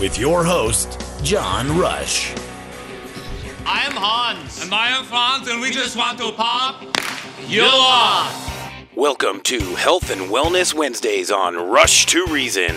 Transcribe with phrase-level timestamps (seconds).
[0.00, 2.34] With your host, John Rush.
[3.64, 4.62] I am Hans.
[4.62, 6.82] And I am Franz, and we, just want to pop
[7.46, 8.74] you off.
[8.94, 12.74] Welcome to Health and Wellness Wednesdays on Rush to Reason.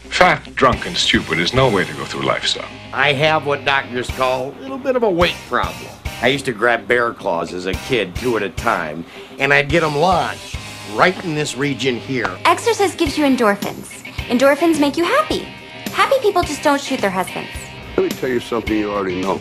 [0.00, 2.66] Fat, drunk, and stupid is no way to go through life, son.
[2.92, 5.90] I have what doctors call a little bit of a weight problem.
[6.20, 9.06] I used to grab bear claws as a kid, two at a time,
[9.38, 10.58] and I'd get them lodged
[10.92, 12.38] right in this region here.
[12.44, 14.02] Exercise gives you endorphins.
[14.28, 15.48] Endorphins make you happy.
[15.92, 17.50] Happy people just don't shoot their husbands.
[17.96, 19.40] Let me tell you something you already know.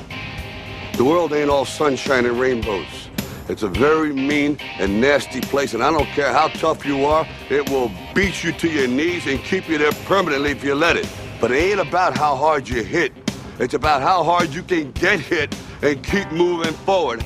[0.94, 3.10] The world ain't all sunshine and rainbows.
[3.48, 7.28] It's a very mean and nasty place, and I don't care how tough you are,
[7.50, 10.98] it will beat you to your knees and keep you there permanently if you let
[10.98, 11.10] it.
[11.42, 13.12] But it ain't about how hard you hit.
[13.58, 17.26] It's about how hard you can get hit and keep moving forward.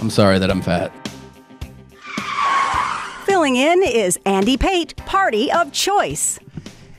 [0.00, 0.92] I'm sorry that I'm fat.
[3.24, 6.38] Filling in is Andy Pate, Party of Choice.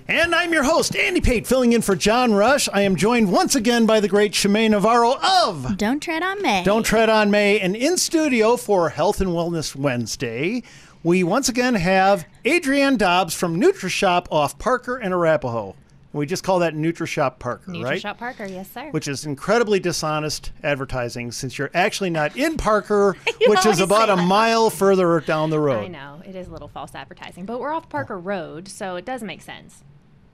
[0.09, 2.69] And I'm your host, Andy Pate, filling in for John Rush.
[2.71, 6.63] I am joined once again by the great Shemaine Navarro of Don't Tread on May.
[6.63, 7.59] Don't Tread on May.
[7.59, 10.63] And in studio for Health and Wellness Wednesday,
[11.03, 15.75] we once again have Adrienne Dobbs from NutriShop off Parker and Arapahoe.
[16.13, 18.01] We just call that NutriShop Parker, NutriShop right?
[18.01, 18.89] NutriShop Parker, yes, sir.
[18.91, 23.17] Which is incredibly dishonest advertising since you're actually not in Parker,
[23.47, 24.25] which is about a that.
[24.25, 25.83] mile further down the road.
[25.83, 28.21] I know it is a little false advertising, but we're off Parker oh.
[28.21, 29.83] Road, so it does make sense.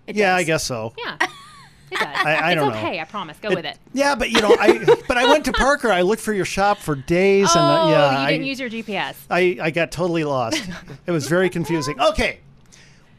[0.08, 0.40] It yeah, does.
[0.40, 0.94] I guess so.
[0.98, 1.16] Yeah.
[1.16, 2.02] It does.
[2.26, 2.78] I- I it's don't know.
[2.80, 3.38] okay, I promise.
[3.40, 3.78] Go with it.
[3.94, 5.92] Yeah, but you know, I but I went to Parker.
[5.92, 8.60] I looked for your shop for days, oh, and uh, yeah, you I, didn't use
[8.60, 9.16] your GPS.
[9.30, 10.62] I I got totally lost.
[11.08, 12.00] it was very confusing.
[12.00, 12.40] Okay,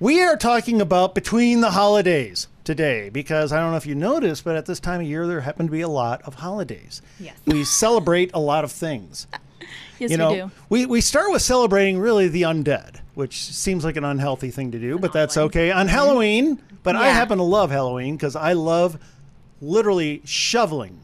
[0.00, 4.44] we are talking about between the holidays today because I don't know if you noticed,
[4.44, 7.00] but at this time of year there happen to be a lot of holidays.
[7.20, 7.36] Yes.
[7.46, 9.26] We celebrate a lot of things.
[9.98, 10.50] Yes, you know, we do.
[10.68, 14.78] We, we start with celebrating really the undead, which seems like an unhealthy thing to
[14.78, 15.70] do, but that's okay.
[15.70, 18.98] On Halloween, but I happen to love Halloween because I love
[19.60, 21.00] literally shoveling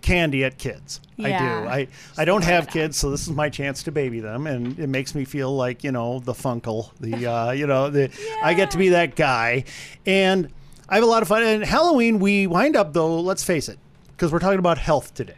[0.00, 1.00] candy at kids.
[1.18, 1.68] I do.
[1.68, 4.88] I, I don't have kids, so this is my chance to baby them, and it
[4.88, 8.10] makes me feel like you know the Funkle, the uh, you know the
[8.42, 9.64] I get to be that guy,
[10.06, 10.48] and
[10.88, 11.42] I have a lot of fun.
[11.42, 13.20] And Halloween, we wind up though.
[13.20, 13.78] Let's face it,
[14.16, 15.34] because we're talking about health today.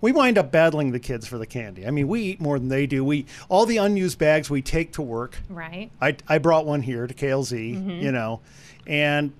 [0.00, 1.86] We wind up battling the kids for the candy.
[1.86, 3.04] I mean, we eat more than they do.
[3.04, 5.38] We all the unused bags we take to work.
[5.48, 5.90] Right.
[6.00, 8.02] I, I brought one here to KLZ, Mhm.
[8.02, 8.40] you know,
[8.86, 9.32] and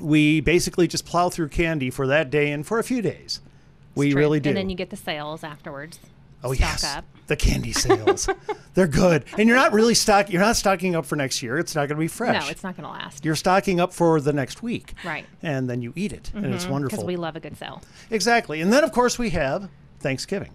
[0.00, 3.40] we basically just plow through candy for that day and for a few days.
[3.94, 4.20] We True.
[4.20, 4.50] really do.
[4.50, 5.98] And then you get the sales afterwards.
[6.44, 7.04] oh Stock yes, up.
[7.26, 8.28] The candy sales,
[8.74, 9.24] they're good.
[9.38, 10.30] And you're not really stock.
[10.30, 11.58] You're not stocking up for next year.
[11.58, 12.44] It's not going to be fresh.
[12.44, 13.24] No, it's not going to last.
[13.24, 14.94] You're stocking up for the next week.
[15.04, 15.26] Right.
[15.42, 16.96] And then you eat it, and it's wonderful.
[16.98, 17.82] Because we love a good sale.
[18.10, 18.60] Exactly.
[18.60, 19.68] And then, of course, we have
[20.00, 20.52] Thanksgiving.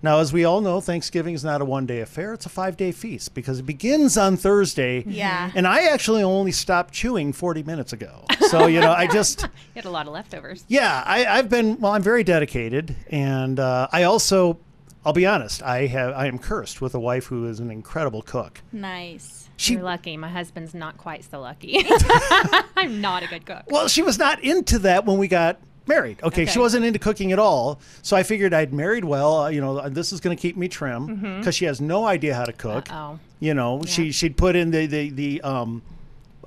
[0.00, 2.76] Now, as we all know, Thanksgiving is not a one day affair, it's a five
[2.76, 5.02] day feast because it begins on Thursday.
[5.04, 5.50] Yeah.
[5.56, 8.24] And I actually only stopped chewing 40 minutes ago.
[8.48, 10.64] So, you know, I just, You had a lot of leftovers.
[10.68, 12.94] yeah, I, I've been, well, I'm very dedicated.
[13.10, 14.60] And uh, I also,
[15.04, 18.22] I'll be honest, I have, I am cursed with a wife who is an incredible
[18.22, 18.60] cook.
[18.72, 19.48] Nice.
[19.56, 20.16] She- You're lucky.
[20.16, 21.84] My husband's not quite so lucky.
[22.76, 23.62] I'm not a good cook.
[23.68, 26.18] Well, she was not into that when we got married.
[26.22, 27.80] Okay, she wasn't into cooking at all.
[28.02, 29.38] So I figured I'd married well.
[29.44, 32.34] Uh, you know, this is going to keep me trim because she has no idea
[32.34, 32.92] how to cook.
[32.92, 33.18] Uh-oh.
[33.40, 35.80] You know, she she'd put in the the the um,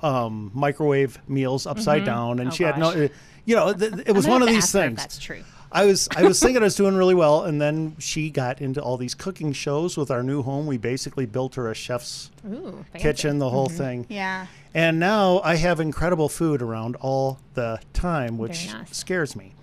[0.02, 2.06] um, microwave meals upside Mhm.
[2.06, 2.90] down, and Oh, she had no.
[2.92, 3.08] uh,
[3.46, 4.98] You know, th- it was I'm one of have these to ask if things.
[5.00, 5.44] that's true.
[5.72, 8.82] I was I was thinking I was doing really well, and then she got into
[8.82, 10.68] all these cooking shows with our new home.
[10.68, 13.78] We basically built her a chef's Ooh, kitchen, the whole Mhm.
[13.78, 14.06] thing.
[14.10, 14.48] Yeah.
[14.74, 18.98] And now I have incredible food around all the time, which nice.
[18.98, 19.54] scares me.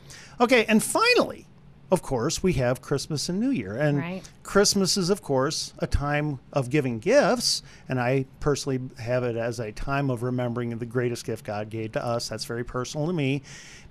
[0.40, 1.46] Okay, and finally,
[1.90, 3.74] of course, we have Christmas and New Year.
[3.76, 4.22] And Right.
[4.42, 7.62] Christmas is, of course, a time of giving gifts.
[7.88, 11.92] And I personally have it as a time of remembering the greatest gift God gave
[11.92, 12.28] to us.
[12.28, 13.42] That's very personal to me.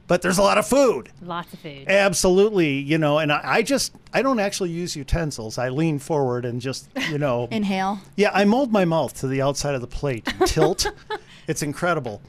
[0.07, 1.09] But there's a lot of food.
[1.21, 1.85] Lots of food.
[1.87, 5.57] Absolutely, you know, and I, I just I don't actually use utensils.
[5.57, 7.99] I lean forward and just you know Inhale.
[8.15, 10.89] Yeah, I mold my mouth to the outside of the plate, and tilt.
[11.47, 12.21] it's incredible.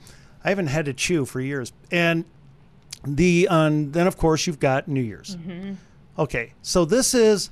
[0.44, 2.24] I haven't had to chew for years, and
[3.04, 5.34] the um, then of course you've got New Year's.
[5.34, 5.74] hmm
[6.18, 7.48] Okay, so this is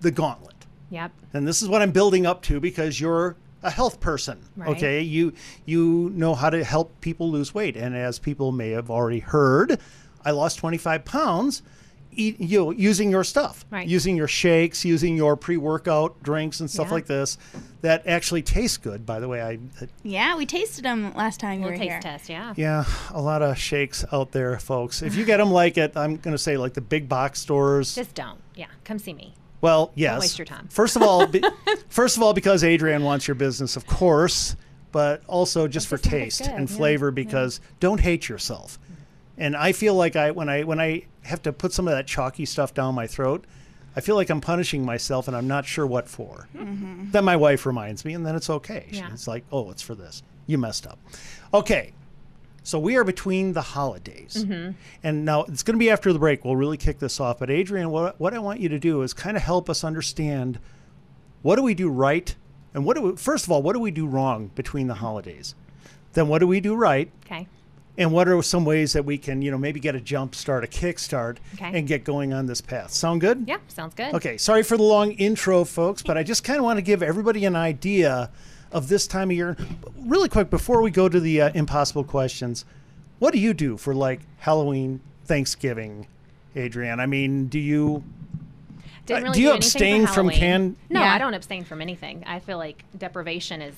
[0.00, 1.12] the gauntlet, Yep.
[1.32, 4.38] and this is what I'm building up to because you're a health person.
[4.56, 4.68] Right.
[4.76, 5.32] Okay, you
[5.64, 9.80] you know how to help people lose weight, and as people may have already heard,
[10.24, 11.62] I lost 25 pounds.
[12.16, 13.88] Eat, you know, using your stuff, Right.
[13.88, 16.92] using your shakes, using your pre-workout drinks and stuff Yeah.
[16.94, 17.38] like this,
[17.80, 19.04] that actually taste good.
[19.04, 19.58] By the way, I
[20.04, 22.00] Yeah, we tasted them last time you Little were taste here.
[22.00, 22.54] test, yeah.
[22.56, 25.02] yeah, a lot of shakes out there, folks.
[25.02, 27.96] If you get them like at, I'm going to say like the big box stores.
[27.96, 28.38] Just don't.
[28.54, 28.66] Yeah.
[28.84, 29.34] Come see me.
[29.64, 30.20] Well, yes.
[30.20, 30.68] waste your time.
[30.68, 31.42] First of all, be,
[31.88, 34.56] first of all, because Adrian wants your business, of course,
[34.92, 37.10] but also just for taste and yeah, flavor.
[37.10, 38.78] Because don't hate yourself.
[39.38, 42.06] And I feel like I when I when I have to put some of that
[42.06, 43.46] chalky stuff down my throat,
[43.96, 46.46] I feel like I'm punishing myself, and I'm not sure what for.
[46.54, 47.10] Mhm.
[47.12, 48.88] Then my wife reminds me, and then it's okay.
[48.90, 49.08] Yeah.
[49.14, 50.22] It's like, oh, it's for this.
[50.46, 50.98] You messed up.
[51.54, 51.94] Okay.
[52.64, 54.44] So we are between the holidays.
[54.48, 54.74] Mhm.
[55.02, 56.44] And now it's going to be after the break.
[56.44, 57.38] We'll really kick this off.
[57.38, 60.58] But Adrian, what, what I want you to do is kind of help us understand
[61.42, 62.34] what do we do right
[62.72, 65.54] and what do we, first of all, what do we do wrong between the holidays?
[66.14, 67.10] Then what do we do right?
[67.26, 67.46] Okay.
[67.98, 70.64] And what are some ways that we can, you know, maybe get a jump start,
[70.64, 71.70] a kick start, Okay.
[71.78, 72.90] and get going on this path?
[72.92, 73.44] Sound good?
[73.46, 73.58] Yeah.
[73.68, 74.12] Sounds good.
[74.14, 77.02] Okay, sorry for the long intro, folks, but I just kind of want to give
[77.04, 78.30] everybody an idea
[78.74, 79.56] of this time of year.
[79.96, 82.66] Really quick, before we go to the uh, impossible questions,
[83.20, 86.06] what do you do for like Halloween, Thanksgiving,
[86.56, 87.00] Adrian?
[87.00, 88.04] I mean, do you
[89.06, 90.38] Didn't uh, do you anything for abstain from Halloween.
[90.38, 90.76] canned?
[90.90, 91.14] No, Yeah.
[91.14, 92.24] I don't abstain from anything.
[92.26, 93.74] I feel like deprivation is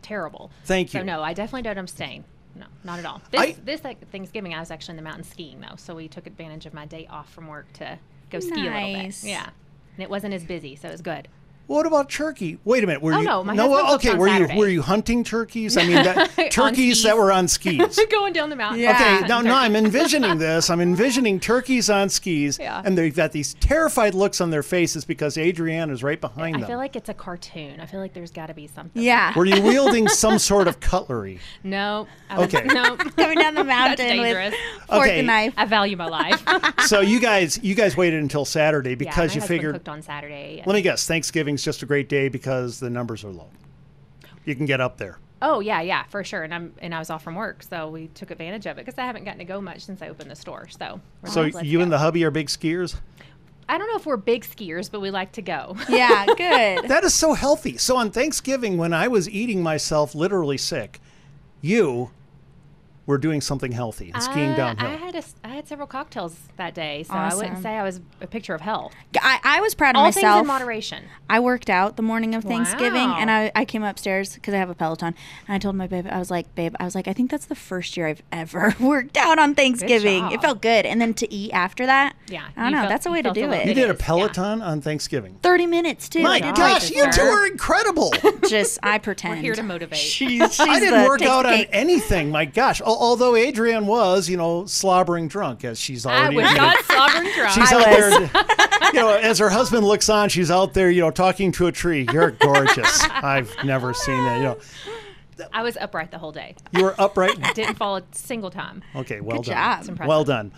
[0.00, 0.50] terrible.
[0.64, 1.00] Thank you.
[1.00, 2.24] So no, I definitely don't abstain.
[2.54, 3.20] No, not at all.
[3.30, 6.08] This I- this like, Thanksgiving, I was actually in the mountain skiing though, so we
[6.08, 7.98] took advantage of my day off from work to
[8.30, 9.22] go ski a little bit.
[9.24, 9.50] Yeah,
[9.96, 11.28] and it wasn't as busy, so it was good.
[11.68, 12.58] What about turkey?
[12.64, 13.02] Wait a minute.
[13.02, 14.12] Were Oh, you no, my well, husband cooked okay?
[14.14, 14.52] on Were Saturday.
[14.54, 15.76] you were you hunting turkeys?
[15.76, 18.00] I mean, that, turkeys that were on skis.
[18.10, 18.86] Going down the mountain.
[18.86, 20.70] Okay, no, no, I'm envisioning this.
[20.70, 22.80] I'm envisioning turkeys on skis, Yeah.
[22.82, 26.60] and they've got these terrified looks on their faces because Adrienne is right behind I
[26.60, 26.64] them.
[26.64, 27.80] I feel like it's a cartoon.
[27.80, 29.02] I feel like there's got to be something.
[29.02, 29.36] Yeah.
[29.36, 31.38] Were you wielding some sort of cutlery?
[31.62, 32.06] No.
[32.30, 32.64] I was, Okay.
[32.64, 32.96] No.
[32.96, 34.54] Coming down the mountain with
[34.88, 35.18] fork Okay.
[35.18, 35.52] and knife.
[35.58, 36.42] I value my life.
[36.86, 39.74] So you guys, you guys waited until Saturday yeah, because my you figured.
[39.74, 40.62] cooked on Saturday.
[40.64, 41.06] Let me guess.
[41.58, 43.48] Thanksgiving's just a great day because the numbers are low.
[44.44, 45.18] You can get up there.
[45.40, 46.42] Oh yeah, yeah, for sure.
[46.42, 48.98] And I'm and I was off from work, so we took advantage of it because
[48.98, 50.68] I haven't gotten to go much since I opened the store.
[50.68, 52.96] So we're So like, you and the hubby are big skiers.
[53.68, 55.76] I don't know if we're big skiers, but we like to go.
[55.88, 56.88] Yeah, good.
[56.88, 57.76] That is so healthy.
[57.76, 61.00] So on Thanksgiving, when I was eating myself literally sick,
[61.60, 62.10] you
[63.08, 64.90] were doing something healthy and skiing Uh, downhill.
[64.90, 67.82] I had a s I had several cocktails that day, so I wouldn't say I
[67.82, 68.92] was a picture of health.
[69.20, 70.22] I, I was proud of All myself.
[70.34, 71.04] things in moderation.
[71.30, 73.16] I worked out the morning of Thanksgiving, Wow.
[73.18, 75.14] and I, I came upstairs because I have a Peloton,
[75.46, 77.46] and I told my babe, I was like, babe, I was like, I think that's
[77.46, 80.30] the first year I've ever worked out on Thanksgiving.
[80.30, 83.06] It felt good, and then to eat after that, Yeah, I don't know, felt- that's
[83.06, 83.66] a way to do it.
[83.66, 85.38] you did a Peloton on Thanksgiving.
[85.42, 86.20] Thirty minutes too.
[86.22, 88.12] My I gosh, you two are incredible.
[88.48, 89.36] Just I pretend.
[89.38, 89.98] We're here to motivate.
[89.98, 92.30] She's, she's I didn't work out on anything.
[92.30, 92.80] My gosh.
[92.82, 96.38] Al- Although Adrienne was, you know, slobbering drunk as she's already.
[96.38, 96.48] I already.
[96.48, 97.50] was not slobbering drunk.
[97.52, 101.10] She's out there, you know, as her husband looks on, she's out there, you know,
[101.10, 102.06] talking to a tree.
[102.12, 103.02] You're gorgeous.
[103.10, 104.36] I've never seen that.
[104.38, 104.58] You know,
[105.52, 106.56] I was upright the whole day.
[106.72, 107.38] you were upright.
[107.54, 108.82] Didn't fall a single time.
[108.96, 109.54] Okay, well Good done.
[109.82, 109.88] job.
[109.90, 110.08] Impressive.
[110.08, 110.52] Well done.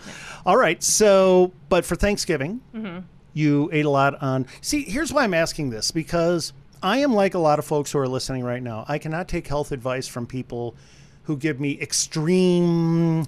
[0.45, 0.81] All right.
[0.81, 3.03] So, but for Thanksgiving, Mhm.
[3.33, 4.47] you ate a lot on.
[4.61, 7.99] See, here's why I'm asking this because I am like a lot of folks who
[7.99, 8.83] are listening right now.
[8.87, 10.75] I cannot take health advice from people
[11.31, 13.25] who give me extreme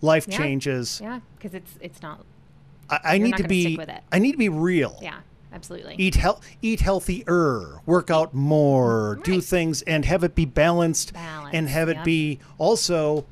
[0.00, 0.38] life Yeah.
[0.38, 1.00] changes.
[1.02, 2.24] Yeah, because it's it's not.
[2.88, 3.62] I, I need not to be.
[3.62, 4.02] stick with it.
[4.10, 4.98] I need to be real.
[5.02, 5.18] Yeah,
[5.52, 5.96] absolutely.
[5.98, 6.46] Eat health.
[6.62, 7.80] Eat healthier.
[7.84, 9.16] Work out more.
[9.18, 11.12] Mm, do things and have it be balanced.
[11.12, 12.04] Balance, and have it yep.
[12.04, 13.26] be also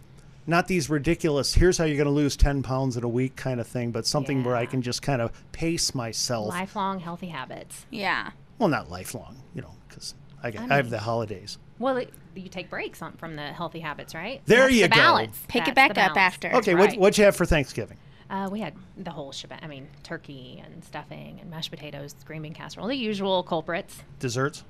[0.47, 1.55] not these ridiculous.
[1.55, 4.07] Here's how you're going to lose ten pounds in a week kind of thing, but
[4.07, 6.49] something where I can just kind of pace myself.
[6.49, 7.87] Lifelong healthy habits.
[7.91, 8.33] Yeah.
[8.59, 11.57] Well, not lifelong, you know, because I, get- I I have the holidays.
[11.85, 14.41] Well, it, you take breaks on, from the healthy habits, right?
[14.47, 14.95] There That's you the go.
[14.97, 15.39] Balance.
[15.49, 16.51] Pick it back up after.
[16.55, 16.99] Okay, what Right.
[16.99, 17.99] what'd you have for Thanksgiving?
[18.31, 19.59] Uh, we had the whole shebang.
[19.61, 24.03] I mean, turkey and stuffing and mashed potatoes, green bean casserole, the usual culprits.
[24.19, 24.65] Desserts.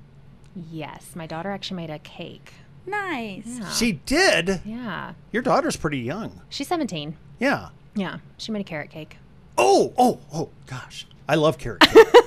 [0.57, 2.53] Yes, my daughter actually made a cake.
[2.85, 3.45] Nice.
[3.47, 3.69] Yeah.
[3.71, 4.61] She did.
[4.65, 5.13] Yeah.
[5.31, 6.41] Your daughter's pretty young.
[6.49, 7.17] She's 17.
[7.39, 7.69] Yeah.
[7.95, 9.19] Yeah, she made a carrot cake.
[9.57, 11.07] Oh, oh, oh, gosh.
[11.29, 12.09] I love carrot cake.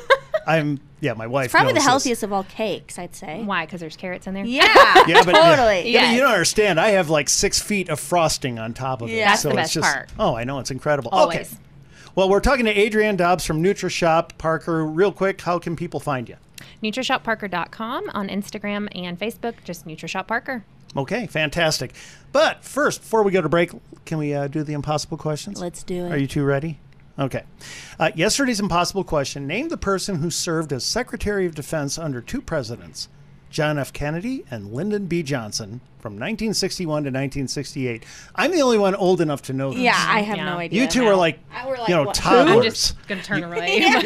[0.48, 1.90] I'm, yeah, my wife It's probably the knows this.
[1.90, 3.44] healthiest of all cakes, I'd say.
[3.44, 3.66] Why?
[3.66, 4.46] Because there's carrots in there.
[4.46, 4.64] Yeah,
[5.08, 5.56] Yeah, but yeah.
[5.56, 5.92] totally.
[5.92, 6.80] Yeah, but you don't understand.
[6.80, 9.14] I have like six feet of frosting on top of it.
[9.14, 9.30] Yeah.
[9.30, 10.10] That's so the it's best just, part.
[10.18, 10.60] Oh, I know.
[10.60, 11.10] It's incredible.
[11.12, 11.36] Always.
[11.54, 11.62] Okay.
[12.16, 14.38] Well, we're talking to Adrienne Dobbs from NutriShop.
[14.40, 16.38] Parker, real quick, how can people find you?
[16.82, 20.64] NutrishopParker.com on Instagram and Facebook, just NutriShop Parker.
[20.96, 21.94] Okay, fantastic.
[22.32, 23.72] But first, before we go to break,
[24.06, 25.62] can we uh, do the impossible questions?
[25.62, 26.12] Let's do it.
[26.12, 26.80] Are you two ready?
[27.20, 27.44] Okay.
[28.00, 32.42] Uh, yesterday's impossible question Name the person who served as Secretary of Defense under two
[32.42, 33.10] presidents,
[33.50, 33.94] John F.
[33.94, 35.24] Kennedy and Lyndon B.
[35.24, 38.04] Johnson, from 1961 to 1968.
[38.36, 39.82] I'm the only one old enough to know this.
[39.82, 40.82] Yeah, I have no idea.
[40.82, 42.16] You two are like, like, you know, what?
[42.16, 42.56] toddlers.
[42.56, 43.82] I'm just going to turn away.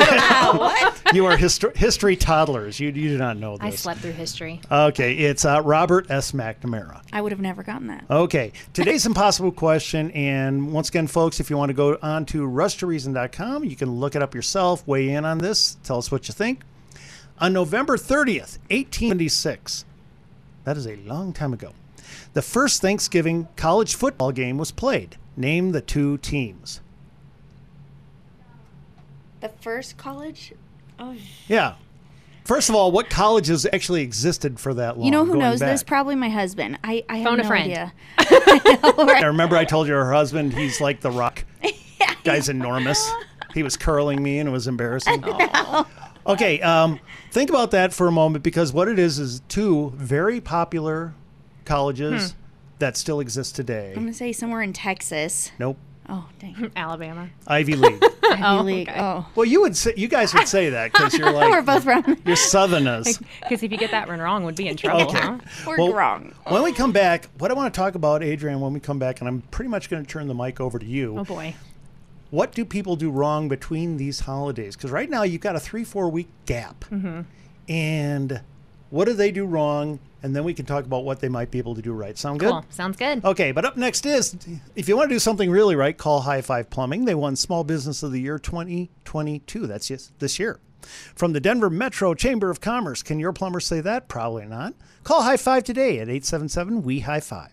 [0.56, 1.02] what?
[1.14, 2.80] you are histo- history toddlers.
[2.80, 3.66] You, you do not know this.
[3.66, 4.62] I slept through history.
[4.72, 6.32] Okay, it's uh, Robert S.
[6.32, 7.02] McNamara.
[7.14, 8.06] I would have never gotten that.
[8.10, 12.48] Okay, today's impossible question, and once again, folks, if you want to go on to
[12.48, 16.34] rushtoreason.com, you can look it up yourself, weigh in on this, tell us what you
[16.34, 16.62] think.
[17.42, 19.86] On November 30th, 1876,
[20.64, 21.74] that is a long time ago,
[22.34, 25.18] the first Thanksgiving college football game was played.
[25.36, 26.82] Name the two teams.
[29.40, 30.54] The first college?
[31.00, 31.16] Oh,
[31.48, 31.76] Yeah.
[32.44, 35.06] First of all, what colleges actually existed for that long?
[35.06, 35.72] you know who knows back?
[35.72, 35.84] this?
[35.84, 36.78] Probably my husband.
[36.84, 37.64] I, I have Phone a friend.
[37.72, 37.94] idea.
[38.18, 41.44] I remember I told you her husband, he's like the rock.
[42.00, 43.12] yeah, Guy's enormous.
[43.54, 45.24] He was curling me and it was embarrassing.
[46.28, 47.00] Okay, um,
[47.32, 51.14] think about that for a moment because what it is is two very popular
[51.66, 52.36] colleges
[52.80, 53.90] that still exist today.
[53.96, 55.52] I'm gonna say somewhere in Texas.
[55.60, 55.78] Nope.
[56.10, 56.72] Oh dang.
[56.76, 57.30] Alabama.
[57.48, 58.04] Ivy League.
[58.24, 58.90] Ivy Oh, League.
[58.90, 59.00] okay.
[59.00, 59.28] Oh.
[59.36, 62.18] well, you would say you guys would say that because you're like We're both wrong.
[62.26, 63.20] you're Southerners.
[63.42, 65.20] Because if you get that one wrong, would be in trouble, Okay.
[65.20, 65.38] huh?
[65.68, 66.34] We're Well, wrong.
[66.48, 69.20] When we come back, what I want to talk about, Adrian, when we come back,
[69.20, 71.20] and I'm pretty much going to turn the mic over to you.
[71.20, 71.54] Oh boy.
[72.32, 74.76] What do people do wrong between these holidays?
[74.76, 76.86] Because right now you've got a three, four week gap.
[76.86, 77.22] Mm-hmm.
[77.70, 78.42] And
[78.90, 80.00] what do they do wrong?
[80.24, 82.18] And then we can talk about what they might be able to do right.
[82.18, 82.52] Sound good?
[82.52, 82.66] Cool.
[82.70, 83.26] Sounds good.
[83.26, 84.36] Okay, but up next is
[84.76, 87.06] if you want to do something really right, call High Five Plumbing.
[87.06, 89.68] They won Small Business of the Year 2022.
[89.68, 90.60] That's yes, this year.
[91.16, 93.04] From the Denver Metro Chamber of Commerce.
[93.04, 94.08] Can your plumber say that?
[94.08, 94.74] Probably not.
[95.04, 97.52] Call High Five today at 877 We High Five.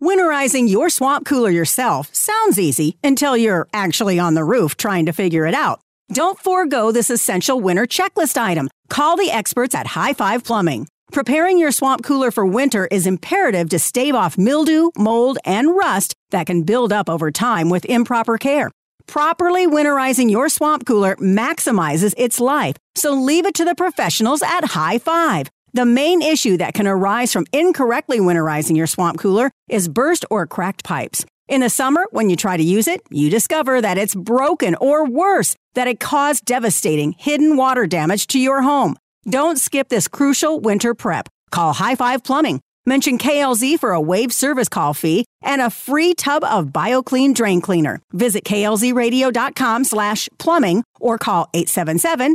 [0.00, 5.12] Winterizing your swamp cooler yourself sounds easy until you're actually on the roof trying to
[5.12, 5.80] figure it out.
[6.12, 8.68] Don't forego this essential winter checklist item.
[8.88, 10.86] Call the experts at High Five Plumbing.
[11.10, 16.14] Preparing your swamp cooler for winter is imperative to stave off mildew, mold, and rust
[16.30, 18.70] that can build up over time with improper care.
[19.08, 24.64] Properly winterizing your swamp cooler maximizes its life, so leave it to the professionals at
[24.64, 25.48] High Five.
[25.78, 30.44] The main issue that can arise from incorrectly winterizing your swamp cooler is burst or
[30.44, 31.24] cracked pipes.
[31.46, 35.08] In the summer, when you try to use it, you discover that it's broken or
[35.08, 38.96] worse, that it caused devastating hidden water damage to your home.
[39.30, 41.28] Don't skip this crucial winter prep.
[41.52, 42.60] Call High Five Plumbing.
[42.84, 47.60] Mention KLZ for a waived service call fee and a free tub of BioClean drain
[47.60, 48.00] cleaner.
[48.12, 52.34] Visit klzradio.com slash plumbing or call 877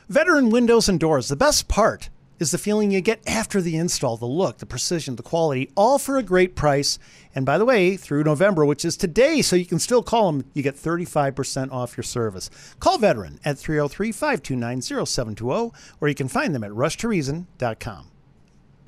[0.09, 2.09] Veteran Windows and Doors, the best part
[2.39, 5.99] is the feeling you get after the install, the look, the precision, the quality, all
[5.99, 6.99] for a great price.
[7.35, 10.45] And by the way, through November, which is today, so you can still call them,
[10.55, 12.51] you get 35% off your service.
[12.81, 18.12] Call Veteran at 303 529 0720, or you can find them at rushtoreason.com.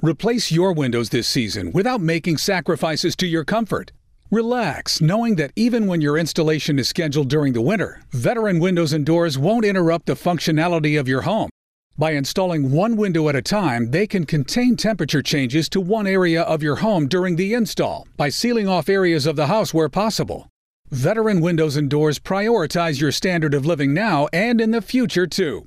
[0.05, 3.91] Replace your windows this season without making sacrifices to your comfort.
[4.31, 9.07] Relax, knowing that even when your installation is scheduled during the winter, Veteran Windows and
[9.07, 11.49] Doors won't interrupt the functionality of your home.
[11.97, 16.43] By installing one window at a time, they can contain temperature changes to one area
[16.43, 20.51] of your home during the install by sealing off areas of the house where possible.
[20.91, 25.67] Veteran Windows and Doors prioritize your standard of living now and in the future, too.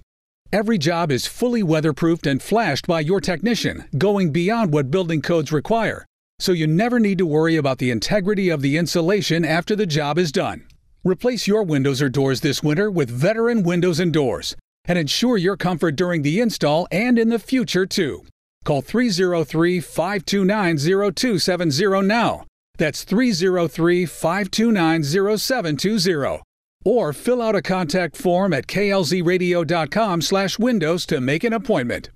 [0.54, 5.52] Every job is fully weatherproofed and flashed by your technician, going beyond what building codes
[5.52, 6.06] require,
[6.40, 10.18] so you never need to worry about the integrity of the insulation after the job
[10.18, 10.66] is done.
[11.04, 15.58] Replace your windows or doors this winter with Veteran Windows and Doors and ensure your
[15.58, 18.26] comfort during the install and in the future, too.
[18.64, 22.46] Call 303 529 0270 now.
[22.78, 26.42] That's 303 529 0720.
[26.88, 32.12] Or fill out a contact form at klzradio.com slash windows to make an appointment.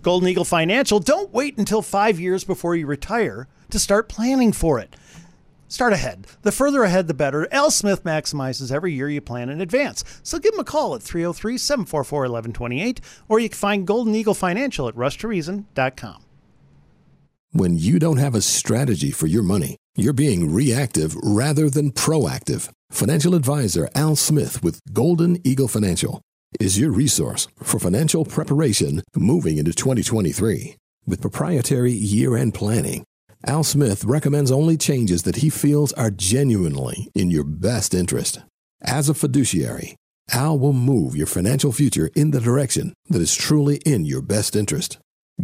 [0.00, 4.78] Golden Eagle Financial, don't wait until five years before you retire to start planning for
[4.78, 4.94] it.
[5.66, 6.28] Start ahead.
[6.42, 7.48] The further ahead, the better.
[7.50, 10.04] Al Smith maximizes every year you plan in advance.
[10.22, 14.34] So give him a call at 303 744 1128, or you can find Golden Eagle
[14.34, 16.22] Financial at rushtoreason.com.
[17.50, 22.70] When you don't have a strategy for your money, you're being reactive rather than proactive.
[22.90, 26.20] Financial advisor Al Smith with Golden Eagle Financial
[26.58, 30.76] is your resource for financial preparation moving into 2023.
[31.06, 33.04] With proprietary year end planning,
[33.46, 38.40] Al Smith recommends only changes that he feels are genuinely in your best interest.
[38.82, 39.96] As a fiduciary,
[40.32, 44.54] Al will move your financial future in the direction that is truly in your best
[44.54, 44.98] interest.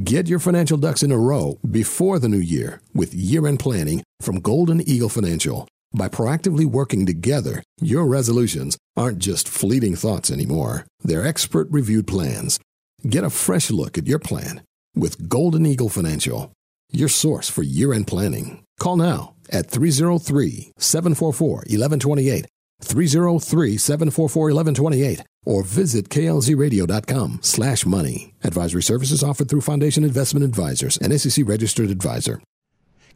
[0.05, 4.03] Get your financial ducks in a row before the new year with year end planning
[4.21, 5.67] from Golden Eagle Financial.
[5.95, 10.85] By proactively working together, your resolutions aren't just fleeting thoughts anymore.
[11.00, 12.61] They're expert reviewed plans.
[13.09, 14.61] Get a fresh look at your plan
[14.95, 16.50] with Golden Eagle Financial,
[16.93, 18.65] your source for year end planning.
[18.79, 22.47] Call now at 303 744 1128,
[22.83, 28.35] 303 744 1128, or visit klzradio.com slash money.
[28.45, 32.40] Advisory services offered through Foundation Investment Advisors, an SEC registered advisor.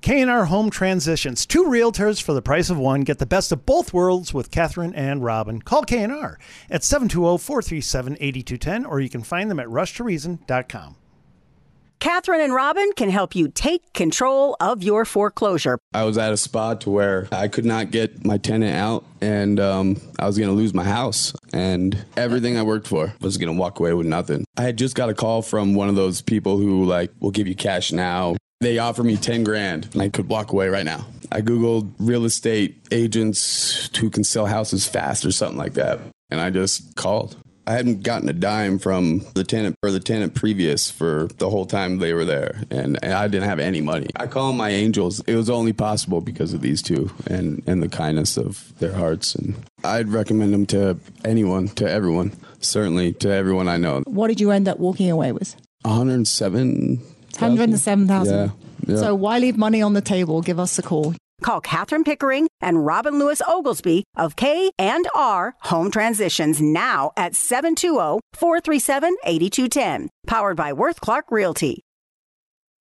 [0.00, 1.44] K&R Home Transitions.
[1.44, 3.02] Two realtors for the price of one.
[3.02, 5.60] Get the best of both worlds with Catherine and Robin.
[5.60, 6.38] Call K&R
[6.70, 10.96] at 720-437-8210 or you can find them at rushtoreason.com.
[12.00, 15.78] Catherine and Robin can help you take control of your foreclosure.
[15.92, 19.60] I was at a spot to where I could not get my tenant out and
[19.60, 23.54] um, I was going to lose my house and everything I worked for was going
[23.54, 24.46] to walk away with nothing.
[24.56, 27.46] I had just got a call from one of those people who like will give
[27.46, 28.36] you cash now.
[28.62, 31.04] They offered me 10 grand and I could walk away right now.
[31.30, 36.00] I Googled real estate agents who can sell houses fast or something like that.
[36.30, 37.36] And I just called.
[37.70, 41.66] I hadn't gotten a dime from the tenant or the tenant previous for the whole
[41.66, 44.08] time they were there, and, and I didn't have any money.
[44.16, 45.20] I call them my angels.
[45.20, 49.36] It was only possible because of these two and and the kindness of their hearts,
[49.36, 54.02] and I'd recommend them to anyone, to everyone, certainly to everyone I know.
[54.04, 55.54] What did you end up walking away with?
[55.82, 56.96] 107.
[57.38, 58.34] 107,000.
[58.34, 58.50] Yeah.
[58.84, 58.96] yeah.
[58.96, 60.42] So why leave money on the table?
[60.42, 61.14] Give us a call.
[61.40, 67.32] Call Catherine Pickering and Robin Lewis Oglesby of K and R Home Transitions now at
[67.32, 70.08] oh, 720-437-8210.
[70.26, 71.82] Powered by Worth Clark Realty.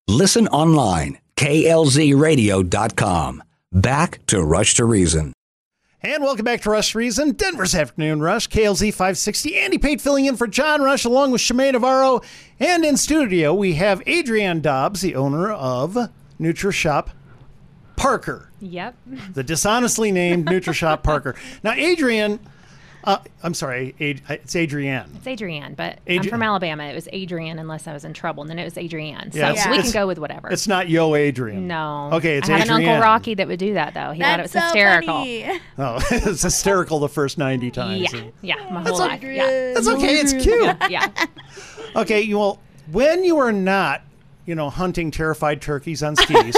[0.08, 3.44] Listen online, klzradio.com.
[3.72, 5.34] Back to Rush to Reason.
[6.02, 9.58] And welcome back to Rush to Reason, Denver's Afternoon Rush, KLZ 560.
[9.58, 12.22] Andy Pate filling in for John Rush along with Shemaine Navarro.
[12.60, 15.98] And in studio, we have Adrienne Dobbs, the owner of
[16.40, 17.10] NutriShop
[18.00, 18.50] Parker.
[18.62, 18.96] Yep.
[19.34, 21.36] The dishonestly named NutriShop Parker.
[21.64, 22.40] Now, Adrienne,
[23.04, 25.12] uh, I'm sorry, Ad, it's Adrienne.
[25.18, 26.84] It's Adrienne, but Adri- I'm from Alabama.
[26.86, 29.32] It was Adrienne unless I was in trouble, and then it was Adrienne.
[29.32, 30.50] So Yeah, it's- we it's- can go with whatever.
[30.50, 31.68] It's not Yo Adrian.
[31.68, 32.10] no.
[32.14, 34.12] Okay, it's I had an Uncle Rocky that would do that though.
[34.12, 35.14] He thought it was That's so hysterical.
[35.16, 35.60] funny.
[35.78, 38.14] Oh, it's hysterical the first 90 times.
[38.14, 39.14] Yeah, yeah, my That's whole okay.
[39.14, 39.24] life.
[39.24, 40.16] Yeah, That's okay.
[40.20, 40.64] It's cute.
[40.64, 41.26] Yeah, yeah.
[41.96, 42.60] Okay, well,
[42.92, 44.02] when you are not,
[44.46, 46.56] you know, hunting terrified turkeys on skis,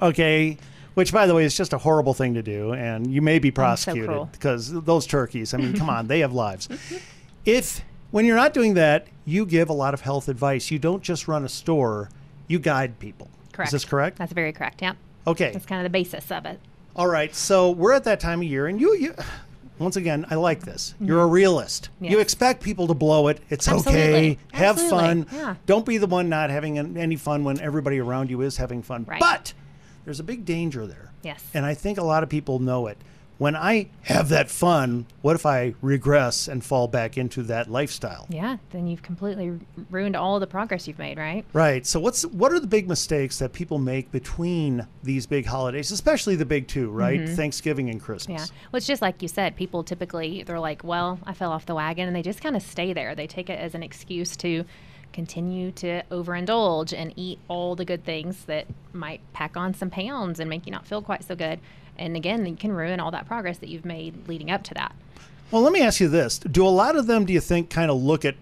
[0.00, 0.58] okay,
[0.94, 3.50] which by the way is just a horrible thing to do, and you may be
[3.50, 4.28] oh, prosecuted cruel.
[4.32, 5.54] because those turkeys.
[5.54, 6.68] I mean, come on, they have lives.
[7.44, 10.72] If when you're not doing that, you give a lot of health advice.
[10.72, 12.10] You don't just run a store;
[12.48, 13.30] you guide people.
[13.52, 13.68] Correct.
[13.68, 14.18] Is this correct?
[14.18, 14.82] That's very correct.
[14.82, 14.94] Yeah.
[15.28, 15.52] Okay.
[15.52, 16.58] That's kind of the basis of it.
[16.96, 19.14] All right, so we're at that time of year, and you, you
[19.78, 20.94] once again, I like this.
[20.94, 21.06] Mm-hmm.
[21.08, 21.90] You're a realist.
[22.00, 23.40] You expect people to blow it.
[23.50, 24.38] It's okay.
[24.52, 24.98] Have Absolutely.
[24.98, 25.26] fun.
[25.30, 25.54] Yeah.
[25.66, 29.04] Don't be the one not having any fun when everybody around you is having fun.
[29.06, 29.20] Right.
[29.20, 29.52] But
[30.06, 31.12] there's a big danger there.
[31.22, 31.44] Yes.
[31.52, 32.96] And I think a lot of people know it.
[33.38, 38.26] When I have that fun, what if I regress and fall back into that lifestyle?
[38.30, 38.56] Yeah.
[38.70, 39.58] Then you've completely
[39.90, 41.44] ruined all the progress you've made, right?
[41.52, 41.84] Right.
[41.84, 46.36] So what's what are the big mistakes that people make between these big holidays, especially
[46.36, 47.20] the big two, right?
[47.20, 47.36] Mhm.
[47.36, 48.40] Thanksgiving and Christmas.
[48.48, 48.56] Yeah.
[48.72, 51.74] Well, it's just like you said, people typically, they're like, well, I fell off the
[51.74, 53.14] wagon, and they just kind of stay there.
[53.14, 54.64] They take it as an excuse to
[55.16, 60.38] continue to overindulge and eat all the good things that might pack on some pounds
[60.38, 61.58] and make you not feel quite so good.
[61.96, 64.94] And again, you can ruin all that progress that you've made leading up to that.
[65.50, 67.90] Well, let me ask you this: Do a lot of them, do you think, kind
[67.90, 68.34] of look at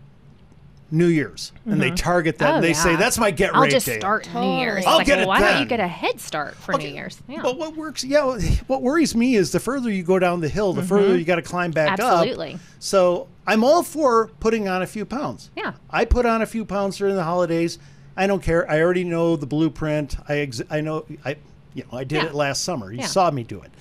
[0.91, 1.97] New Year's and they Mhm.
[1.97, 2.51] target that?
[2.53, 3.99] Oh, and they say that's my get I'll rate just day.
[3.99, 4.85] start New Year's.
[4.87, 7.21] I'll Like, get well, it why don't you get a head start for New Year's?
[7.27, 7.41] Yeah.
[7.43, 8.05] But what works?
[8.05, 11.19] Yeah, what worries me is the further you go down the hill, the further Mhm.
[11.19, 12.19] you got to climb back Absolutely.
[12.19, 12.29] up.
[12.31, 12.59] Absolutely.
[12.79, 15.51] So I'm all for putting on a few pounds.
[15.57, 15.73] Yeah.
[15.91, 17.79] I put on a few pounds during the holidays.
[18.17, 18.71] I don't care.
[18.71, 20.17] I already know the blueprint.
[20.29, 21.37] I ex- I know I
[21.75, 22.27] you know I did Yeah.
[22.27, 22.93] it last summer.
[22.93, 23.07] You Yeah.
[23.07, 23.73] saw me do it,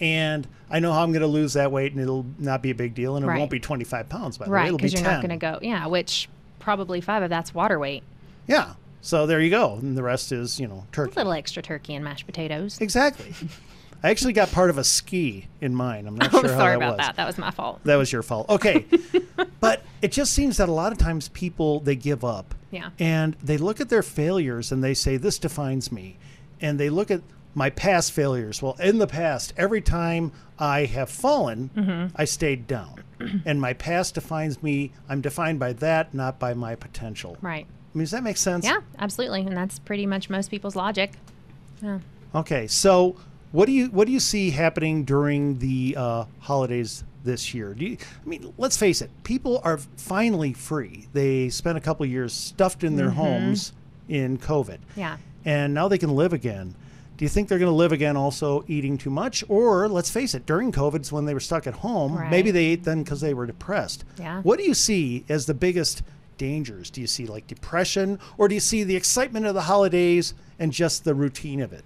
[0.00, 2.74] and I know how I'm going to lose that weight, and it'll not be a
[2.74, 3.38] big deal, and it Right.
[3.38, 4.54] won't be 25 pounds by the way.
[4.56, 5.58] right, It'll be because you're not going to go.
[5.62, 6.28] Yeah, which
[6.66, 8.02] probably five of that's water weight.
[8.48, 8.74] Yeah.
[9.00, 11.12] So there you go, and the rest is you know turkey.
[11.14, 12.80] A little extra turkey and mashed potatoes.
[12.80, 13.32] Exactly.
[14.02, 16.06] I actually got part of a ski in mine.
[16.08, 17.06] I'm not Oh, sure how sorry that about was.
[17.06, 17.16] that.
[17.16, 17.80] That was my fault.
[17.84, 18.48] That was your fault.
[18.50, 18.84] Okay.
[19.60, 22.54] but it just seems that a lot of times people they give up.
[22.72, 22.90] Yeah.
[22.98, 26.16] And they look at their failures and they say this defines me.
[26.60, 27.22] And they look at
[27.54, 28.60] my past failures.
[28.60, 32.10] Well, in the past, every time I have fallen, Mhm.
[32.16, 33.02] I stayed down.
[33.44, 34.92] and my past defines me.
[35.08, 37.36] I'm defined by that, not by my potential.
[37.40, 37.66] Right.
[37.68, 38.64] I mean, does that make sense?
[38.66, 39.40] Yeah, absolutely.
[39.42, 41.12] And that's pretty much most people's logic.
[41.82, 42.00] Yeah.
[42.34, 43.16] Okay, so
[43.52, 47.72] what do you what do you see happening during the uh, holidays this year?
[47.74, 51.08] Do you, I mean, let's face it, people are finally free.
[51.12, 53.14] They spent a couple years stuffed in their Mhm.
[53.14, 53.72] homes
[54.08, 55.16] in COVID, Yeah.
[55.44, 56.74] and now they can live again.
[57.16, 59.42] Do you think they're going to live again also eating too much?
[59.48, 62.66] Or let's face it, during COVID, it's when they were stuck at home, maybe they
[62.66, 64.04] ate then because they were depressed.
[64.18, 64.42] Yeah.
[64.42, 66.02] What do you see as the biggest
[66.36, 66.90] dangers?
[66.90, 70.72] Do you see like depression, or do you see the excitement of the holidays and
[70.72, 71.84] just the routine of it?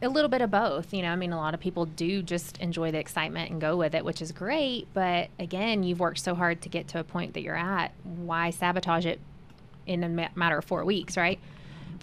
[0.00, 0.94] A little bit of both.
[0.94, 3.76] You know, I mean, a lot of people do just enjoy the excitement and go
[3.76, 4.86] with it, which is great.
[4.94, 7.92] But again, you've worked so hard to get to a point that you're at.
[8.04, 9.20] Why sabotage it
[9.84, 11.40] in a matter of four weeks, right?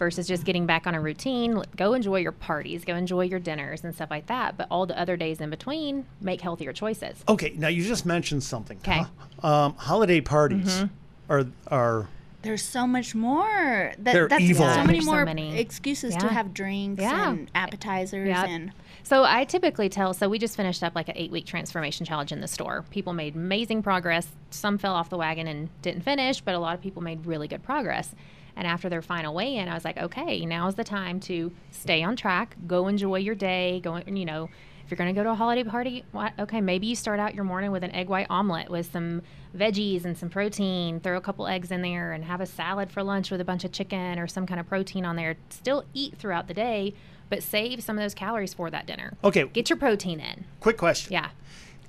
[0.00, 1.62] Versus just getting back on a routine.
[1.76, 4.56] Go enjoy your parties, go enjoy your dinners and stuff like that.
[4.56, 7.22] But all the other days in between, make healthier choices.
[7.28, 8.78] Okay, now you just mentioned something.
[8.82, 9.02] 'Kay.
[9.42, 10.90] Um, holiday parties Mhm.
[11.28, 12.08] are are
[12.40, 13.92] There's so much more.
[13.98, 14.64] That, They're that's evil.
[14.64, 15.58] So Yeah, many there's so many.
[15.58, 17.32] excuses to have drinks Yeah.
[17.32, 18.46] and appetizers Yep.
[18.48, 20.14] and So I typically tell.
[20.14, 22.86] So we just finished up like an eight week transformation challenge in the store.
[22.88, 24.28] People made amazing progress.
[24.48, 27.46] Some fell off the wagon and didn't finish, but a lot of people made really
[27.48, 28.14] good progress.
[28.60, 32.02] And after their final weigh in, I was like, okay, now's the time to stay
[32.02, 32.54] on track.
[32.66, 33.80] Go enjoy your day.
[33.82, 34.50] Go, you know,
[34.84, 37.34] if you're going to go to a holiday party, what, okay, maybe you start out
[37.34, 39.22] your morning with an egg white omelet with some
[39.56, 41.00] veggies and some protein.
[41.00, 43.64] Throw a couple eggs in there and have a salad for lunch with a bunch
[43.64, 45.36] of chicken or some kind of protein on there.
[45.48, 46.92] Still eat throughout the day,
[47.30, 49.16] but save some of those calories for that dinner.
[49.24, 49.44] Okay.
[49.44, 50.44] Get your protein in.
[50.60, 51.14] quick question.
[51.14, 51.30] Yeah.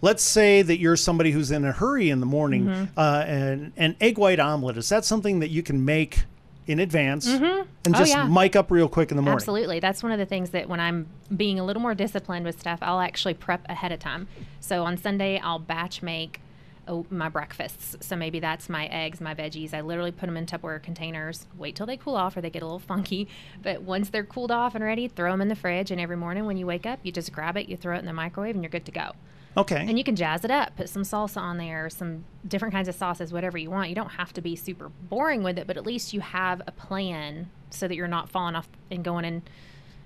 [0.02, 2.88] Let's say that you're somebody who's in a hurry in the morning, Mhm.
[2.96, 6.24] uh, and an egg white omelet is that something that you can make
[6.68, 7.66] in advance Mhm.
[7.86, 8.28] and Oh, just yeah.
[8.28, 9.36] mic up real quick in the morning?
[9.38, 9.80] Absolutely.
[9.80, 12.80] That's one of the things that when I'm being a little more disciplined with stuff,
[12.82, 14.28] I'll actually prep ahead of time.
[14.60, 16.40] So on Sunday, I'll batch make
[16.88, 17.96] oh, my breakfasts.
[18.06, 19.74] So maybe that's my eggs, my veggies.
[19.74, 22.64] I literally put them in Tupperware containers, wait till they cool off or they get
[22.64, 23.28] a little funky.
[23.62, 25.92] But once they're cooled off and ready, throw them in the fridge.
[25.92, 28.06] And every morning when you wake up, you just grab it, you throw it in
[28.08, 29.12] the microwave, and you're good to go.
[29.58, 29.86] Okay.
[29.88, 32.96] And you can jazz it up, put some salsa on there, some different kinds of
[32.96, 33.90] sauces, whatever you want.
[33.90, 36.72] You don't have to be super boring with it, but at least you have a
[36.72, 39.42] plan so that you're not falling off and going and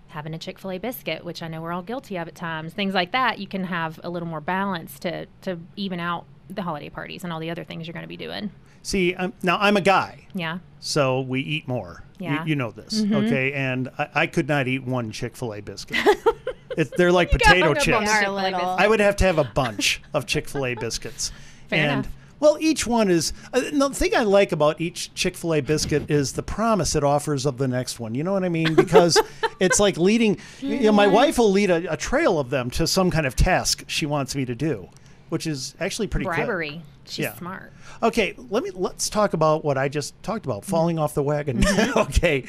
[0.07, 2.73] having a Chick fil A biscuit, which I know we're all guilty of at times.
[2.73, 6.61] Things like that, you can have a little more balance to, to even out the
[6.63, 8.49] holiday parties and all the other things you're going to be doing.
[8.81, 10.59] See, um, now I'm a guy, Yeah.
[10.79, 12.03] so we eat more.
[12.19, 12.45] You- Yeah.
[12.45, 13.25] You, know this, Mhm.
[13.25, 13.51] okay?
[13.53, 15.97] And I, I could not eat one Chick Fil A biscuit.
[16.81, 17.99] it, they're like You got potato hung up on chips.
[17.99, 18.79] the Chick-fil-A biscuit.
[18.79, 21.31] I would have to have a bunch of Chick Fil A biscuits.
[21.69, 22.07] Fair and enough.
[22.39, 23.33] well, each one is.
[23.53, 26.95] Uh, no, the thing I like about each Chick Fil A biscuit is the promise
[26.95, 28.13] it offers of the next one.
[28.15, 28.75] You know what I mean?
[28.75, 29.19] Because
[29.59, 30.37] it's like leading.
[30.59, 33.35] You know, my wife will lead a, a trail of them to some kind of
[33.35, 34.89] task she wants me to do,
[35.29, 36.35] which is actually pretty good.
[36.35, 36.81] Bribery.
[37.07, 37.35] She's Yeah.
[37.35, 37.71] smart.
[38.03, 41.63] Okay, let me let's talk about what I just talked about, falling off the wagon.
[41.95, 42.45] okay.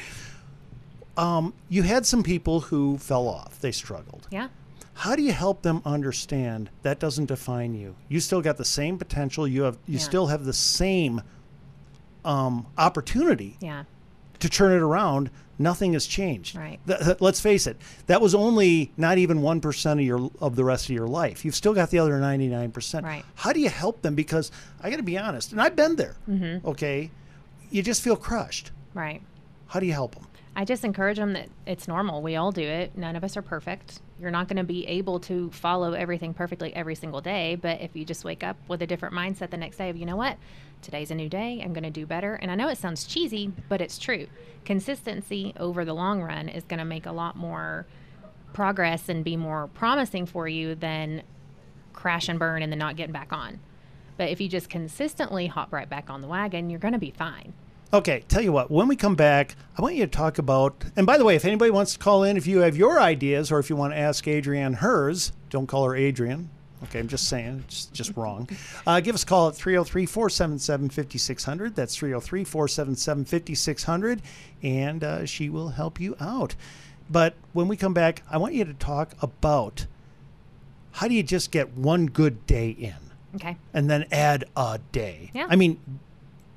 [1.17, 3.59] Um, you had some people who fell off.
[3.59, 4.27] They struggled.
[4.31, 4.49] Yeah.
[4.93, 7.95] How do you help them understand that doesn't define you?
[8.07, 9.47] You still got the same potential.
[9.47, 10.03] You have you Yeah.
[10.03, 11.21] still have the same
[12.25, 13.83] um, opportunity Yeah.
[14.39, 15.29] to turn it around.
[15.59, 16.55] Nothing has changed.
[16.55, 16.79] Right.
[16.85, 17.77] Th- th- let's face it.
[18.07, 21.43] That was only not even one percent of your of the rest of your life.
[21.45, 23.05] You've still got the other ninety nine percent.
[23.05, 23.23] Right.
[23.35, 24.13] How do you help them?
[24.13, 24.51] Because
[24.83, 26.15] I got to be honest, and I've been there.
[26.29, 26.63] Mhm.
[26.65, 27.09] Okay,
[27.71, 28.69] you just feel crushed.
[28.93, 29.21] Right.
[29.67, 30.26] How do you help them?
[30.57, 32.23] I just encourage them that it's normal.
[32.23, 32.97] We all do it.
[32.97, 34.01] None of us are perfect.
[34.19, 37.53] You're not going to be able to follow everything perfectly every single day.
[37.53, 40.07] But if you just wake up with a different mindset the next day of, you
[40.07, 40.37] know what,
[40.81, 41.61] today's a new day.
[41.63, 42.33] I'm going to do better.
[42.33, 44.25] And I know it sounds cheesy, but it's true.
[44.65, 47.85] Consistency over the long run is going to make a lot more
[48.51, 51.21] progress and be more promising for you than
[51.93, 53.59] crash and burn and then not getting back on.
[54.17, 57.11] But if you just consistently hop right back on the wagon, you're going to be
[57.11, 57.53] fine.
[57.93, 61.07] Okay, tell you what, when we come back, I want you to talk about, and
[61.07, 63.59] by the way, if anybody wants to call in, if you have your ideas or
[63.59, 66.49] if you want to ask Adrienne hers, don't call her Adrian.
[66.83, 68.47] Okay, I'm just saying, it's just wrong.
[68.85, 71.75] Uh, give us a call at 303 477 5600.
[71.75, 74.21] That's 303 477 5600,
[74.63, 76.55] and uh, she will help you out.
[77.09, 79.87] But when we come back, I want you to talk about
[80.91, 82.95] how do you just get one good day in
[83.35, 83.57] Okay.
[83.73, 85.31] and then add a day?
[85.33, 85.47] Yeah.
[85.49, 85.79] I mean,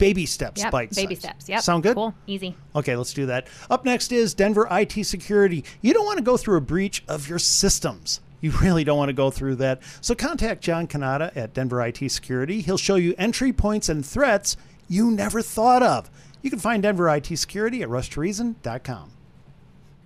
[0.00, 0.72] baby steps, Yep.
[0.72, 1.22] bite Baby size.
[1.22, 1.48] steps.
[1.48, 1.62] Yep.
[1.62, 1.94] Sound good?
[1.94, 2.14] Cool.
[2.26, 2.56] Easy.
[2.74, 3.46] Okay, let's do that.
[3.70, 5.64] Up next is Denver IT security.
[5.82, 8.20] You don't want to go through a breach of your systems.
[8.40, 9.82] You really don't want to go through that.
[10.00, 12.62] So contact John Canada at Denver IT Security.
[12.62, 14.56] He'll show you entry points and threats
[14.88, 16.10] you never thought of.
[16.42, 19.10] You can find Denver IT Security at rushtoreason.com.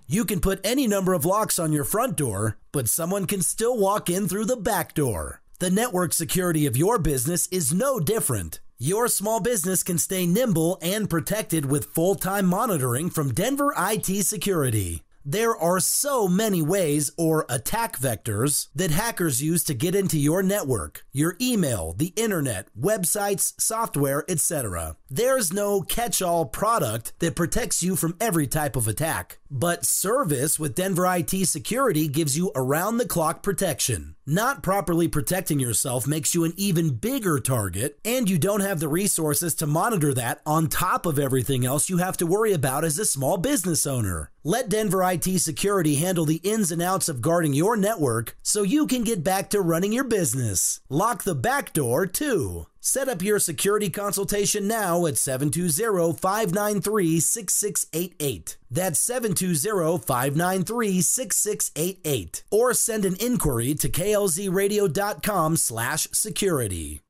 [0.06, 3.78] You can put any number of locks on your front door, but someone can still
[3.78, 5.40] walk in through the back door.
[5.60, 8.60] The network security of your business is no different.
[8.78, 14.24] Your small business can stay nimble and protected with full time monitoring from Denver IT
[14.24, 15.04] Security.
[15.24, 20.42] There are so many ways or attack vectors that hackers use to get into your
[20.42, 24.96] network, your email, the internet, websites, software, etc.
[25.08, 29.38] There's no catch all product that protects you from every type of attack.
[29.48, 34.13] But service with Denver IT Security gives you around the clock protection.
[34.26, 38.88] Not properly protecting yourself makes you an even bigger target, and you don't have the
[38.88, 42.98] resources to monitor that on top of everything else you have to worry about as
[42.98, 44.30] a small business owner.
[44.42, 48.86] Let Denver IT Security handle the ins and outs of guarding your network so you
[48.86, 50.80] can get back to running your business.
[50.88, 52.66] Lock the back door, too.
[52.86, 58.58] Set up your security consultation now at 720 593 6688.
[58.70, 62.44] That's 720 593 6688.
[62.50, 67.00] Or send an inquiry to klzradio.com slash security.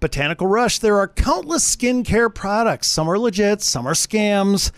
[0.00, 2.88] Botanical Rush, there are countless skincare products.
[2.88, 4.72] Some are legit, some are scams.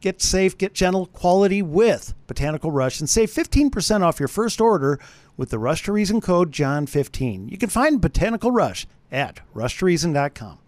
[0.00, 5.00] Get safe, get gentle quality with Botanical Rush and save 15% off your first order
[5.36, 7.50] with the Rush to Reason code JOHN15.
[7.50, 10.58] You can find Botanical Rush at rushtoreason.com.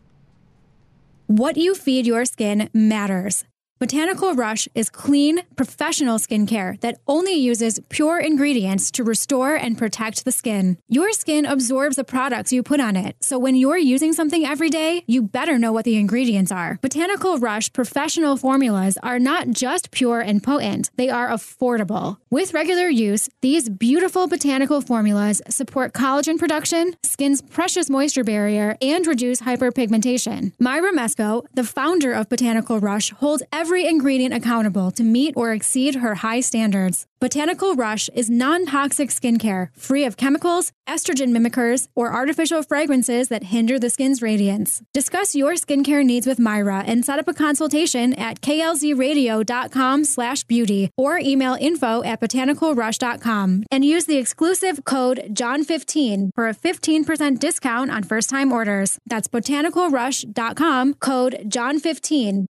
[1.27, 3.45] What you feed your skin matters.
[3.81, 10.27] Botanical Rush is clean, professional skincare that only uses pure ingredients to restore and protect
[10.27, 10.77] the skin.
[10.87, 14.69] Your skin absorbs the products you put on it, so when you're using something every
[14.69, 16.79] day, you better know what the ingredients are.
[16.83, 22.19] Botanical Rush professional formulas are not just pure and potent, they are affordable.
[22.29, 29.07] With regular use, these beautiful botanical formulas support collagen production, skin's precious moisture barrier, and
[29.07, 30.53] reduce hyperpigmentation.
[30.61, 35.53] Myra Mesco, the founder of Botanical Rush, holds every every ingredient accountable to meet or
[35.53, 37.07] exceed her high standards.
[37.21, 43.45] Botanical Rush is non toxic skincare, free of chemicals, estrogen mimickers, or artificial fragrances that
[43.45, 44.83] hinder the skin's radiance.
[44.93, 50.91] Discuss your skincare needs with Myra and set up a consultation at klzradio.com slash beauty
[50.97, 57.93] or email info at botanicalrush.com and use the exclusive code JOHN15 for a 15% discount
[57.93, 58.99] on first time orders.
[59.07, 62.47] That's botanicalrush.com, code JOHN15.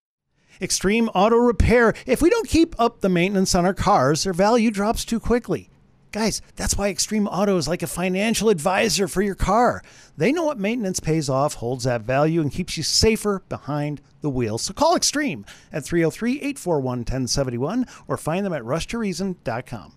[0.62, 1.93] Extreme Auto Repair.
[2.06, 5.69] If we don't keep up the maintenance on our cars, their value drops too quickly.
[6.12, 9.84] Guys, that's why Extreme Auto is like a financial advisor for your car.
[10.17, 14.30] They know what maintenance pays off, holds that value, and keeps you safer behind the
[14.30, 14.58] wheel.
[14.58, 19.93] So call Extreme at 303 841 1071 or find them at rushtoreason.com.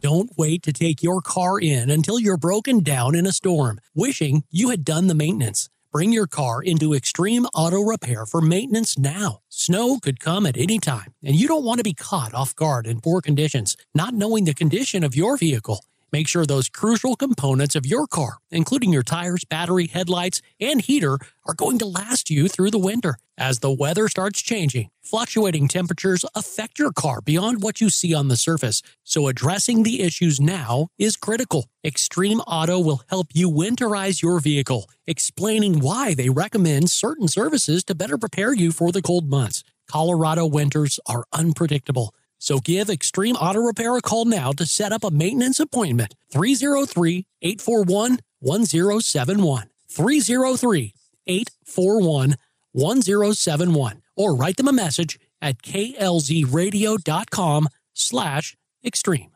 [0.00, 4.44] Don't wait to take your car in until you're broken down in a storm, wishing
[4.50, 5.68] you had done the maintenance.
[5.90, 9.38] Bring your car into Extreme Auto Repair for maintenance now.
[9.48, 12.86] Snow could come at any time, and you don't want to be caught off guard
[12.86, 15.86] in poor conditions, not knowing the condition of your vehicle.
[16.10, 21.18] Make sure those crucial components of your car, including your tires, battery, headlights, and heater,
[21.46, 23.16] are going to last you through the winter.
[23.36, 28.28] As the weather starts changing, fluctuating temperatures affect your car beyond what you see on
[28.28, 28.82] the surface.
[29.04, 31.68] So addressing the issues now is critical.
[31.84, 37.94] Extreme Auto will help you winterize your vehicle, explaining why they recommend certain services to
[37.94, 39.62] better prepare you for the cold months.
[39.90, 42.14] Colorado winters are unpredictable.
[42.38, 46.14] So give Extreme Auto Repair a call now to set up a maintenance appointment.
[46.32, 49.64] 303 841 1071.
[49.90, 50.94] 303
[51.26, 52.36] 841
[52.72, 54.02] 1071.
[54.16, 59.30] Or write them a message at klzradio.com slash extreme.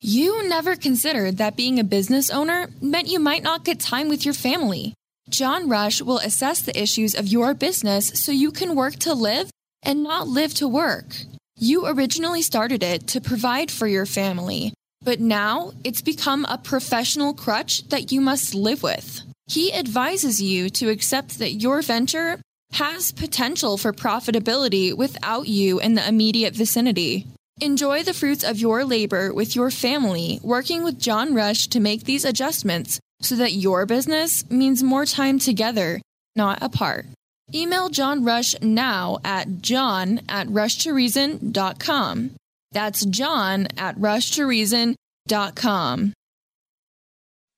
[0.00, 4.24] You never considered that being a business owner meant you might not get time with
[4.24, 4.94] your family.
[5.28, 9.48] John Rush will assess the issues of your business so you can work to live
[9.82, 11.14] and not live to work.
[11.62, 17.34] You originally started it to provide for your family, but now it's become a professional
[17.34, 19.20] crutch that you must live with.
[19.46, 22.40] He advises you to accept that your venture
[22.72, 27.28] has potential for profitability without you in the immediate vicinity.
[27.60, 32.02] Enjoy the fruits of your labor with your family, working with John Rush to make
[32.02, 36.00] these adjustments so that your business means more time together,
[36.34, 37.06] not apart.
[37.54, 42.30] Email John Rush now at john at rushtoreason.com.
[42.72, 46.14] That's john at rushtoreason.com.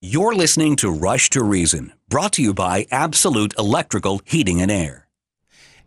[0.06, 5.06] You're listening to Rush to Reason, brought to you by Absolute Electrical Heating and Air.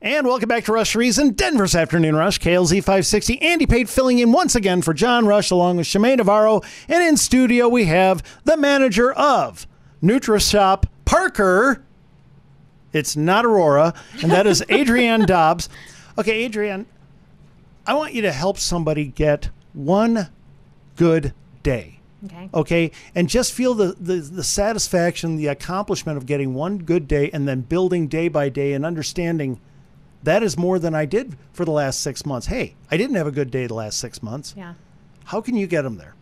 [0.01, 3.41] And welcome back to Rush to Reason, Denver's Afternoon Rush, KLZ 560.
[3.41, 6.61] Andy Pate filling in once again for John Rush along with Shemaine Navarro.
[6.87, 9.67] And in studio, we have the manager of
[10.01, 11.83] NutriShop Parker.
[12.97, 15.69] It's not Aurora, and that is Adrienne Dobbs.
[16.17, 16.85] Okay, Adrienne,
[17.85, 20.29] I want you to help somebody get one
[20.95, 21.33] good
[21.63, 21.99] day.
[22.25, 22.49] Okay.
[22.53, 22.91] Okay.
[23.13, 27.47] And just feel the, the, the satisfaction, the accomplishment of getting one good day and
[27.47, 29.59] then building day by day and understanding
[30.23, 32.47] that is more than I did for the last six months.
[32.47, 34.53] Hey, I didn't have a good day the last six months.
[34.57, 34.73] Yeah.
[35.25, 36.15] How can you get them there?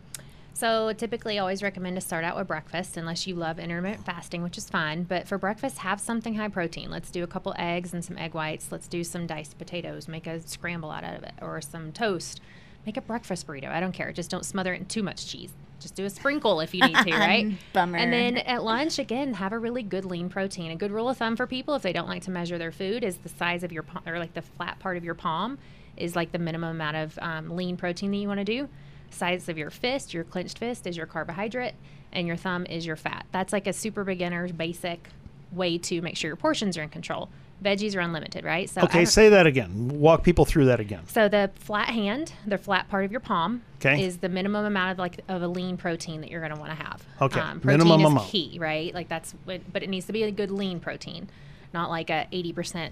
[0.56, 4.42] So typically, I always recommend to start out with breakfast, unless you love intermittent fasting,
[4.42, 5.02] which is fine.
[5.02, 6.88] But for breakfast, have something high protein.
[6.88, 8.72] Let's do a couple eggs and some egg whites.
[8.72, 10.08] Let's do some diced potatoes.
[10.08, 12.40] Make a scramble out of it, or some toast.
[12.86, 13.68] Make a breakfast burrito.
[13.68, 14.10] I don't care.
[14.12, 15.52] Just don't smother it in too much cheese.
[15.78, 17.52] Just do a sprinkle if you need to, right?
[17.74, 17.98] Bummer.
[17.98, 20.70] And then at lunch, again, have a really good lean protein.
[20.70, 23.04] A good rule of thumb for people, if they don't like to measure their food,
[23.04, 25.58] is the size of your palm, or like the flat part of your palm,
[25.98, 28.70] is like the minimum amount of um, lean protein that you want to do.
[29.10, 31.74] Size of your fist, your clenched fist, is your carbohydrate,
[32.12, 33.26] and your thumb is your fat.
[33.32, 35.08] That's like a super beginner's basic
[35.52, 37.28] way to make sure your portions are in control.
[37.64, 38.68] Veggies are unlimited, right?
[38.68, 39.88] So okay, say that again.
[39.88, 41.06] Walk people through that again.
[41.06, 44.02] so the flat hand, the flat part of your palm, Okay.
[44.04, 46.70] is the minimum amount of like of a lean protein that you're going to want
[46.78, 47.02] to have.
[47.22, 48.28] Okay, um, protein minimum is amount.
[48.28, 48.92] key, right?
[48.92, 51.30] Like that's, what, but it needs to be a good lean protein,
[51.72, 52.90] not like a 80%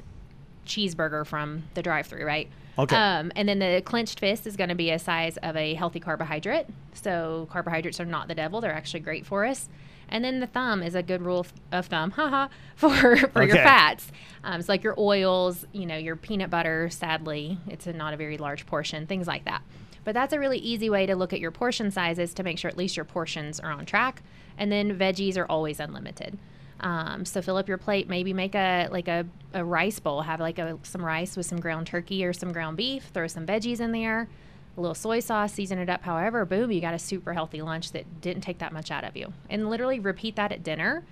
[0.66, 2.48] cheeseburger from the drive-through, right?
[2.78, 2.96] Okay.
[2.96, 6.00] Um, and then the clenched fist is going to be a size of a healthy
[6.00, 6.66] carbohydrate.
[6.92, 9.68] So carbohydrates are not the devil; they're actually great for us.
[10.08, 13.56] And then the thumb is a good rule of, of thumb, haha, for for your
[13.56, 14.10] fats.
[14.42, 16.90] Um, it's like your oils, you know, your peanut butter.
[16.90, 19.06] Sadly, it's a, not a very large portion.
[19.06, 19.62] Things like that.
[20.04, 22.68] But that's a really easy way to look at your portion sizes to make sure
[22.68, 24.22] at least your portions are on track.
[24.58, 26.38] And then veggies are always unlimited.
[26.80, 28.08] Um, so fill up your plate.
[28.08, 30.22] Maybe make a like a, a rice bowl.
[30.22, 33.10] Have like a some rice with some ground turkey or some ground beef.
[33.14, 34.28] Throw some veggies in there,
[34.76, 35.52] a little soy sauce.
[35.52, 36.02] Season it up.
[36.02, 39.16] However, boom, you got a super healthy lunch that didn't take that much out of
[39.16, 39.32] you.
[39.48, 41.04] And literally repeat that at dinner.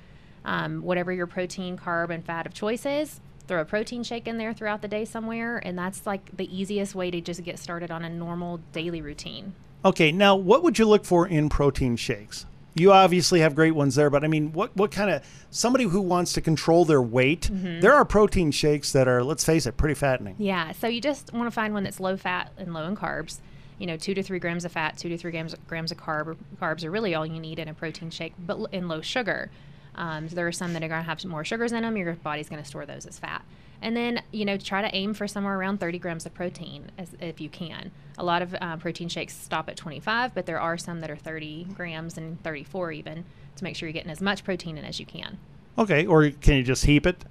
[0.44, 4.38] Um, whatever your protein, carb, and fat of choice is, throw a protein shake in
[4.38, 7.90] there throughout the day somewhere, and that's like the easiest way to just get started
[7.90, 9.54] on a normal daily routine.
[9.84, 12.46] Okay, now what would you look for in protein shakes?
[12.74, 16.00] You obviously have great ones there, but I mean, what what kind of somebody who
[16.00, 17.50] wants to control their weight?
[17.52, 17.80] Mhm.
[17.82, 20.36] There are protein shakes that are, let's face it, pretty fattening.
[20.38, 23.38] Yeah, so you just want to find one that's low fat and low in carbs.
[23.78, 26.36] You know, two to three grams of fat, two to three grams grams of carb.
[26.60, 29.50] Carbs are really all you need in a protein shake, but in low sugar.
[29.94, 31.96] Um, so there are some that are going to have some more sugars in them.
[31.98, 33.42] Your body's going to store those as fat.
[33.82, 37.14] And then, you know, try to aim for somewhere around 30 grams of protein as,
[37.20, 37.90] if you can.
[38.18, 41.16] A lot of uh, protein shakes stop at 25, but there are some that are
[41.16, 43.24] 30 grams and 34 even
[43.56, 45.38] to make sure you're getting as much protein in as you can.
[45.78, 47.24] Okay, or can you just heap it?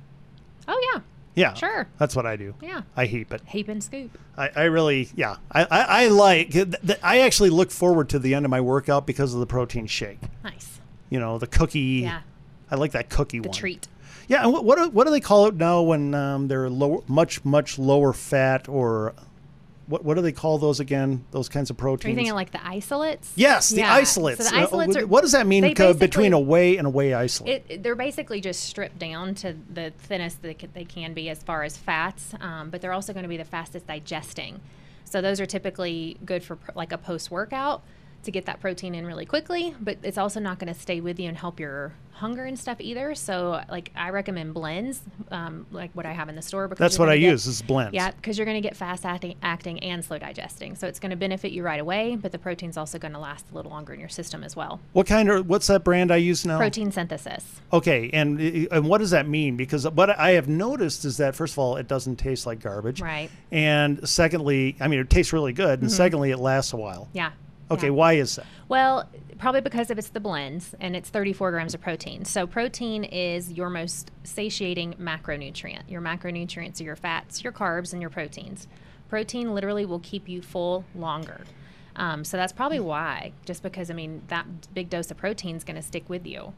[0.67, 1.01] Oh, yeah.
[1.33, 1.87] Yeah, Sure.
[1.97, 2.55] That's what I do.
[2.61, 2.81] Yeah.
[2.97, 3.41] I heap it.
[3.47, 4.17] Heap and scoop.
[4.37, 6.51] I, I really, yeah, I, I, I like.
[6.51, 9.45] th- th- I actually look forward to the end of my workout because of the
[9.45, 10.19] protein shake.
[10.43, 10.81] Nice.
[11.09, 12.01] You know, the cookie.
[12.03, 12.21] Yeah.
[12.69, 13.57] I like that cookie The one.
[13.57, 13.87] treat.
[14.31, 17.01] Yeah, and what what do, what do they call it now when um, they're lower,
[17.07, 19.13] much much lower fat or
[19.87, 21.25] what what do they call those again?
[21.31, 22.11] Those kinds of Are proteins.
[22.11, 23.33] you thinking like the isolates?
[23.35, 23.93] yes, the Yeah.
[23.93, 24.37] isolates.
[24.45, 26.87] So the Uh, isolates what- are, what does that mean between basically- a whey and
[26.87, 27.65] a whey isolate?
[27.67, 31.63] It- they're basically just stripped down to the thinnest that they can be as far
[31.63, 34.61] as fats, um, but they're also going to be the fastest digesting.
[35.03, 37.81] So those are typically good for pr- like a post workout
[38.23, 41.19] to get that protein in really quickly, but it's also not going to stay with
[41.19, 43.15] you and help your hunger and stuff either.
[43.15, 46.67] So like I recommend blends, um, like what I have in the store.
[46.67, 47.93] Because That's what I get- use, is blends.
[47.93, 50.75] Yeah, because you're going to get fast acting, acting and slow digesting.
[50.75, 53.45] So it's going to benefit you right away, but the protein's also going to last
[53.51, 54.79] a little longer in your system as well.
[54.93, 56.57] what kind of what's that brand I use now?
[56.57, 57.61] Protein synthesis.
[57.73, 58.39] Okay, and
[58.71, 59.55] and what does that mean?
[59.57, 63.01] Because what I have noticed is that first of all, it doesn't taste like garbage,
[63.01, 63.29] Right.
[63.51, 65.93] And secondly, I mean, it tastes really good, and Mhm.
[65.93, 67.07] secondly, it lasts a while.
[67.13, 67.31] Yeah.
[67.71, 67.91] Okay, yeah.
[67.93, 68.45] why is that?
[68.67, 72.25] Well, probably because of it's the blends and it's 34 grams of protein.
[72.25, 75.89] So protein is your most satiating macronutrient.
[75.89, 78.67] Your macronutrients are your fats, your carbs, and your proteins.
[79.09, 81.41] Protein literally will keep you full longer.
[81.95, 85.63] Um, so that's probably why, just because I mean that big dose of protein is
[85.63, 86.53] going to stick with you.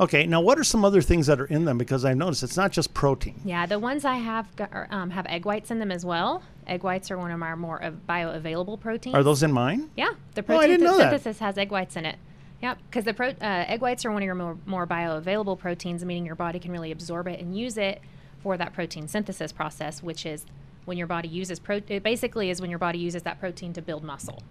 [0.00, 1.78] Okay, now what are some other things that are in them?
[1.78, 3.40] Because I've noticed it's not just protein.
[3.44, 6.42] Yeah, the ones I have got, um, have egg whites in them as well.
[6.66, 9.14] Egg whites are one of our more bioavailable proteins.
[9.14, 9.90] Are those in mine?
[9.96, 11.10] Yeah, the Oh, I protein didn't know that.
[11.10, 12.16] synthesis has egg whites in it.
[12.62, 16.04] Yep, because the pro- uh, egg whites are one of your more, more bioavailable proteins,
[16.04, 18.00] meaning your body can really absorb it and use it
[18.42, 20.46] for that protein synthesis process, which is
[20.84, 21.80] when your body uses pro.
[21.88, 24.42] It basically is when your body uses that protein to build muscle.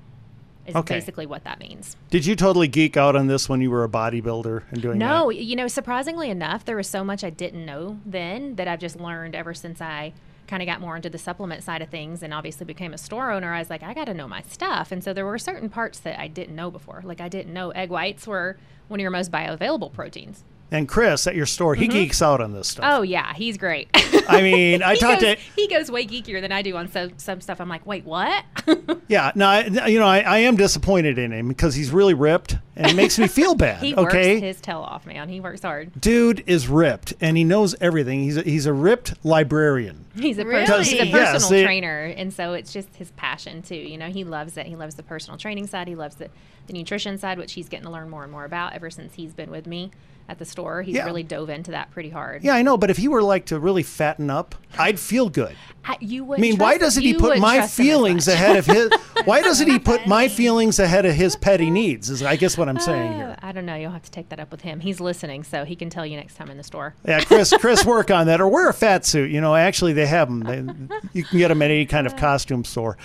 [0.68, 0.96] Is Okay.
[0.96, 1.96] basically what that means.
[2.12, 5.30] Did you totally geek out on this when you were a bodybuilder and doing No,
[5.32, 9.00] you know, surprisingly enough, there was so much I didn't know then that I've just
[9.00, 10.14] learned ever since I
[10.48, 13.32] kind of got more into the supplement side of things and obviously became a store
[13.32, 14.92] owner, I was like, I got to know my stuff.
[14.92, 17.02] And so there were certain parts that I didn't know before.
[17.04, 18.58] Like I didn't know egg whites were
[18.88, 20.44] one of your most bioavailable proteins.
[20.74, 21.92] And Chris at your store, he Mhm.
[21.92, 22.86] geeks out on this stuff.
[22.88, 23.90] Oh yeah, he's great.
[24.30, 27.12] I mean, I talked goes, to he goes way geekier than I do on some
[27.18, 27.60] some stuff.
[27.60, 28.46] I'm like, wait, what?
[29.10, 29.32] yeah.
[29.36, 32.88] No, I, you know, I, I am disappointed in him because he's really ripped, and
[32.90, 33.84] it makes me feel bad.
[33.84, 35.28] he okay, works his tail off, man.
[35.28, 35.92] He works hard.
[36.00, 38.22] dude is ripped, and he knows everything.
[38.22, 40.06] He's a, he's a ripped librarian.
[40.16, 40.66] He's a, Really?
[40.86, 43.76] he's a Yes, personal it- trainer, and so it's just his passion too.
[43.76, 44.68] You know, he loves it.
[44.68, 45.88] He loves the personal training side.
[45.90, 46.30] He loves the,
[46.68, 49.34] the nutrition side, which he's getting to learn more and more about ever since he's
[49.34, 49.92] been with me
[50.32, 50.82] at the store.
[50.82, 51.06] He's Yeah.
[51.06, 52.44] really dove into that pretty hard.
[52.44, 55.56] Yeah, I know, but if he were like to really fatten up, I'd feel good.
[55.84, 56.40] I, you I would.
[56.40, 58.92] mean, why doesn't he put my feelings ahead of his?
[59.26, 62.10] Why doesn't he put my feelings ahead of his petty needs?
[62.10, 63.36] Is I guess what I'm saying here.
[63.42, 63.76] I don't know.
[63.76, 64.80] You'll have to take that up with him.
[64.80, 66.96] He's listening, so he can tell you next time in the store.
[67.06, 69.32] Yeah, Chris, Chris, work on that, or wear a fat suit.
[69.32, 70.88] You know, actually, they have them.
[70.88, 72.98] They, you can get them at any kind of costume store.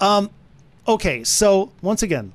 [0.00, 0.30] Um,
[0.88, 2.32] okay, so once again,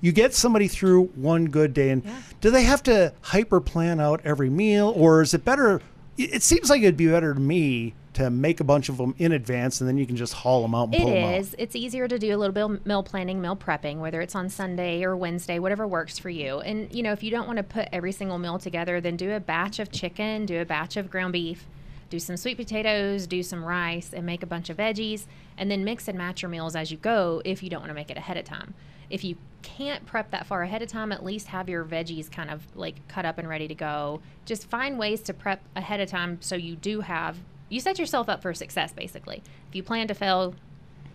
[0.00, 2.02] you get somebody through one good day, and
[2.40, 5.80] do they have to hyper plan out every meal, or is it better?
[6.16, 9.32] It seems like it'd be better to me to make a bunch of them in
[9.32, 11.54] advance, and then you can just haul them out and It pull them out.
[11.58, 14.48] It's easier to do a little bit of meal planning, meal prepping, whether it's on
[14.48, 16.60] Sunday or Wednesday, whatever works for you.
[16.60, 19.32] And you know, if you don't want to put every single meal together, then do
[19.32, 21.66] a batch of chicken, do a batch of ground beef,
[22.08, 25.26] do some sweet potatoes, do some rice, and make a bunch of veggies,
[25.58, 27.42] and then mix and match your meals as you go.
[27.44, 28.72] If you don't want to make it ahead of time,
[29.10, 29.36] if you
[29.66, 33.06] can't prep that far ahead of time, at least have your veggies kind of like
[33.08, 34.20] cut up and ready to go.
[34.44, 37.36] Just find ways to prep ahead of time so you do have
[37.68, 39.42] you set yourself up for success basically.
[39.68, 40.54] If you plan to fail,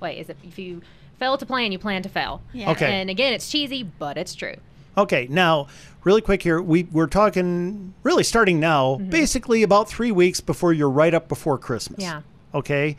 [0.02, 0.82] wait, is it if you
[1.18, 2.41] fail to plan, you plan to fail.
[2.52, 2.72] Yeah.
[2.72, 2.91] Okay.
[2.91, 4.56] And again, it's cheesy, but it's true.
[4.97, 5.68] Okay, now
[6.04, 9.10] really quick here, we we're talking really starting now, Mhm.
[9.10, 12.02] basically about three weeks before you're right up before Christmas.
[12.02, 12.22] Yeah.
[12.54, 12.97] Okay.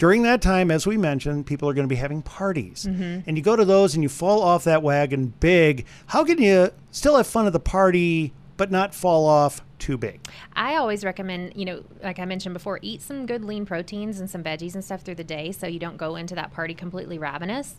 [0.00, 3.22] During that time, as we mentioned, people are going to be having parties, Mhm.
[3.26, 5.84] and you go to those and you fall off that wagon big.
[6.06, 10.20] How can you still have fun at the party but not fall off too big?
[10.56, 14.30] I always recommend, you know, like I mentioned before, eat some good lean proteins and
[14.30, 17.18] some veggies and stuff through the day so you don't go into that party completely
[17.18, 17.74] ravenous.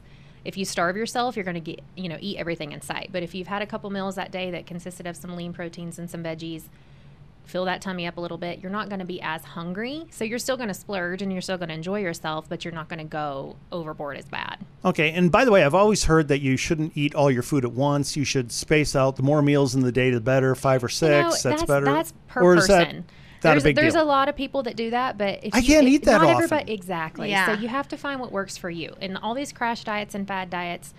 [0.45, 3.09] If you starve yourself, you're going to get, you know, eat everything in sight.
[3.11, 5.97] But if you've had a couple meals that day that consisted of some lean proteins
[5.97, 6.65] and some veggies,
[7.45, 10.05] fill that tummy up a little bit, you're not going to be as hungry.
[10.11, 12.73] So you're still going to splurge and you're still going to enjoy yourself, but you're
[12.73, 14.59] not going to go overboard as bad.
[14.85, 17.65] Okay, and by the way, I've always heard that you shouldn't eat all your food
[17.65, 18.15] at once.
[18.15, 19.15] You should space out.
[19.17, 20.55] The more meals in the day, the better.
[20.55, 21.85] Five or six, You know, that's, that's better.
[21.85, 22.97] That's per or is that person.
[22.97, 23.05] not
[23.41, 24.03] there's a big there's deal?
[24.03, 26.21] a lot of people that do that, but if I you, can't if- eat that
[26.21, 26.43] not often.
[26.43, 27.29] Everybody, exactly.
[27.31, 27.47] Yeah.
[27.47, 28.95] So you have to find what works for you.
[29.01, 30.93] And all these crash diets and fad diets,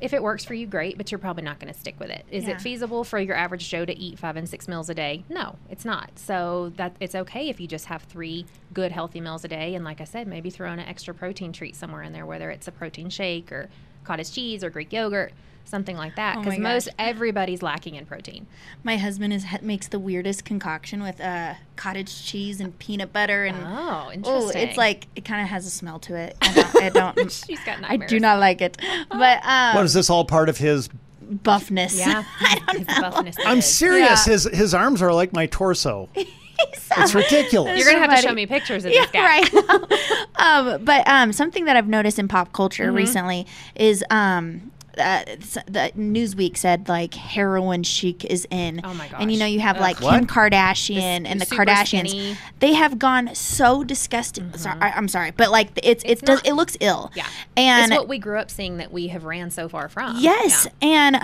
[0.00, 0.96] if it works for you, great.
[0.96, 2.24] But you're probably not going to stick with it.
[2.30, 2.50] Is Yeah.
[2.54, 5.24] it feasible for your average Joe to eat five and six meals a day?
[5.28, 6.18] No, it's not.
[6.18, 9.74] So that it's okay if you just have three good healthy meals a day.
[9.74, 12.50] And like I said, maybe throw in an extra protein treat somewhere in there, whether
[12.50, 13.68] it's a protein shake or
[14.04, 15.32] cottage cheese or Greek yogurt.
[15.68, 16.62] Something like that, Oh my because gosh.
[16.62, 18.46] most everybody's lacking in protein.
[18.84, 23.56] My husband is makes the weirdest concoction with uh, cottage cheese and peanut butter and
[23.66, 24.62] Oh, Oh, interesting.
[24.68, 26.36] it's like it kind of has a smell to it.
[26.40, 26.82] I don't.
[26.82, 28.78] I, don't She's got I do not like it.
[29.10, 30.88] But um, what is this all part of his?
[31.28, 31.98] buffness?
[31.98, 32.22] Yeah,
[32.72, 33.34] his buffness.
[33.44, 34.26] I'm serious.
[34.26, 34.32] Yeah.
[34.32, 36.08] His his arms are like my torso.
[36.14, 37.76] it's ridiculous.
[37.76, 39.40] You're gonna have to show me pictures of yeah, this guy.
[39.42, 40.26] right.
[40.36, 42.96] um, but um, something that I've noticed in pop culture Mhm.
[42.96, 45.24] recently is um, uh,
[45.66, 48.80] the Newsweek said like heroin chic is in.
[48.84, 49.82] Oh my And you know you have Ugh.
[49.82, 50.14] like What?
[50.14, 52.08] Kim Kardashian and the Kardashians.
[52.08, 52.32] skinny.
[52.32, 52.56] Mm-hmm.
[52.60, 54.52] They have gone so disgusting.
[54.56, 57.10] Sorry, I, am sorry, but like it's it does it looks ill.
[57.14, 57.26] Yeah,
[57.56, 60.16] And it's what we grew up seeing that we have ran so far from.
[60.18, 60.88] yes, Yeah.
[60.88, 61.16] and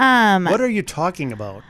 [0.47, 1.63] um, What are you talking about?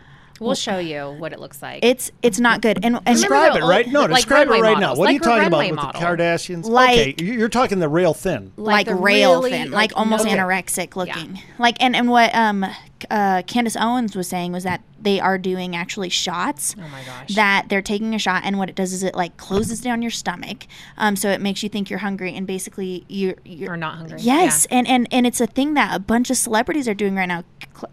[0.42, 1.84] We'll show you what it looks like.
[1.84, 2.78] it's it's not good.
[2.82, 3.86] And, and Describe it right.
[3.88, 4.88] No, like describe it runway right now.
[4.88, 6.00] models, What are you like talking about runway with model.
[6.00, 6.64] the Kardashians?
[6.64, 8.52] Like- okay, you- you're talking the rail thin.
[8.56, 11.40] like, the rail really, thin, like, like, almost no- anorexic looking.
[11.58, 12.64] Like and and what um
[13.10, 16.74] uh, Candace Owens was saying was that they are doing actually shots.
[16.78, 17.34] Oh my gosh.
[17.34, 20.10] That they're taking a shot, and what it does is it like closes down your
[20.10, 23.98] stomach, um, so it makes you think you're hungry, and basically you're you're Or not
[23.98, 24.20] hungry.
[24.20, 27.26] Yes, and and and it's a thing that a bunch of celebrities are doing right
[27.26, 27.44] now.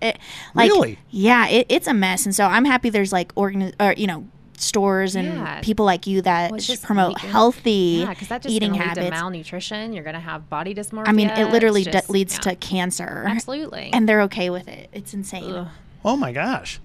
[0.01, 0.19] It,
[0.53, 0.99] like, Really?
[1.09, 4.27] Yeah, it, it's a mess, and so I'm happy there's like organ or you know
[4.61, 5.59] stores and Yeah.
[5.61, 7.71] people like you that Well, just promote eating- healthy
[8.07, 9.09] Yeah, that just eating gonna to habits.
[9.11, 9.93] malnutrition.
[9.93, 11.07] You're gonna have body dysmorphia.
[11.07, 12.39] I mean, it literally It's de- just- leads yeah.
[12.51, 13.25] to cancer.
[13.27, 13.89] Absolutely.
[13.93, 14.89] And they're okay with it.
[14.93, 15.67] It's insane.
[16.05, 16.79] Oh my gosh.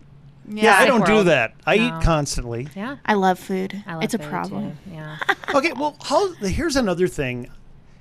[0.49, 0.65] Yeah.
[0.65, 1.55] Yeah, I don't do that.
[1.67, 1.87] I No.
[1.99, 2.69] eat constantly.
[2.77, 2.97] Yeah.
[3.07, 3.83] I love food.
[3.87, 4.73] I love it's a problem.
[4.87, 4.95] too.
[4.95, 5.17] Yeah.
[5.55, 7.49] okay, well, how, here's another thing.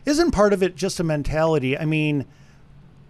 [0.05, 1.77] Isn't part of it just a mentality?
[1.77, 2.25] I mean,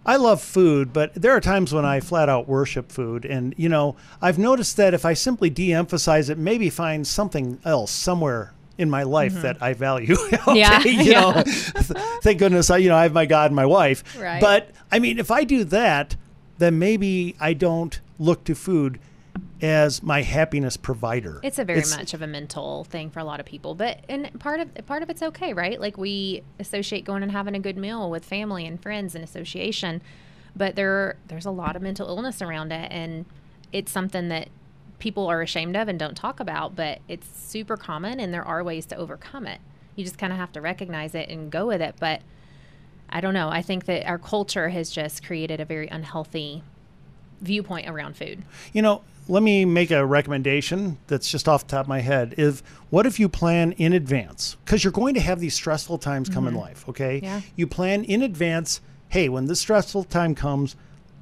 [0.06, 3.24] I love food, but there are times when I flat out worship food.
[3.24, 7.58] And, you know, I've noticed that if I simply de emphasize it, maybe find something
[7.64, 9.42] else somewhere in my life Mhm.
[9.42, 10.16] that I value.
[10.54, 11.20] Yeah, you yeah.
[11.30, 11.42] know,
[12.22, 14.02] thank goodness I, you know, I have my God and my wife.
[14.20, 14.40] Right.
[14.40, 16.16] But I mean, if I do that,
[16.58, 18.98] then maybe I don't look to food
[19.64, 21.40] as my happiness provider.
[21.42, 24.38] It's a very much of a mental thing for a lot of people, but and
[24.38, 25.80] part of part of it's okay, right?
[25.80, 30.02] Like we associate going and having a good meal with family and friends and association,
[30.54, 33.24] but there there's a lot of mental illness around it, and
[33.72, 34.48] it's something that
[34.98, 38.62] people are ashamed of and don't talk about, but it's super common, and there are
[38.62, 39.60] ways to overcome it.
[39.96, 42.20] You just kind of have to recognize it and go with it, but.
[43.06, 43.48] I don't know.
[43.48, 46.64] I think that our culture has just created a very unhealthy
[47.40, 48.42] viewpoint around food.
[48.72, 52.34] You know, let me make a recommendation that's just off the top of my head.
[52.36, 54.56] If what if you plan in advance?
[54.64, 56.60] Because you're going to have these stressful times come in Mhm.
[56.60, 57.20] life, okay?
[57.22, 57.40] Yeah.
[57.56, 60.76] You plan in advance, hey, when this stressful time comes,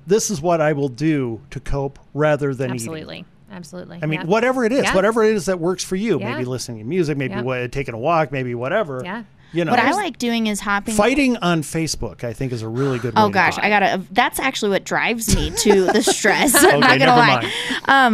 [0.07, 2.75] this is what I will do to cope rather than eating.
[2.89, 3.25] Absolutely.
[3.53, 3.99] Absolutely.
[4.03, 4.27] I mean, Yeah.
[4.27, 4.95] whatever it is, Yeah.
[4.95, 6.19] whatever it is that works for you.
[6.19, 6.33] Yeah.
[6.33, 7.35] Maybe listening to music, maybe
[7.69, 9.03] taking a walk, maybe whatever.
[9.05, 9.25] Yeah.
[9.53, 10.95] You know, what I like doing is hopping.
[10.95, 12.25] fighting on Facebook.
[12.25, 13.13] I think is a really good.
[13.17, 13.63] Oh way to gosh, do.
[13.63, 14.03] I gotta.
[14.11, 16.55] That's actually what drives me to the stress.
[16.65, 17.37] Okay, I'm not gonna never lie.
[17.43, 17.53] mind.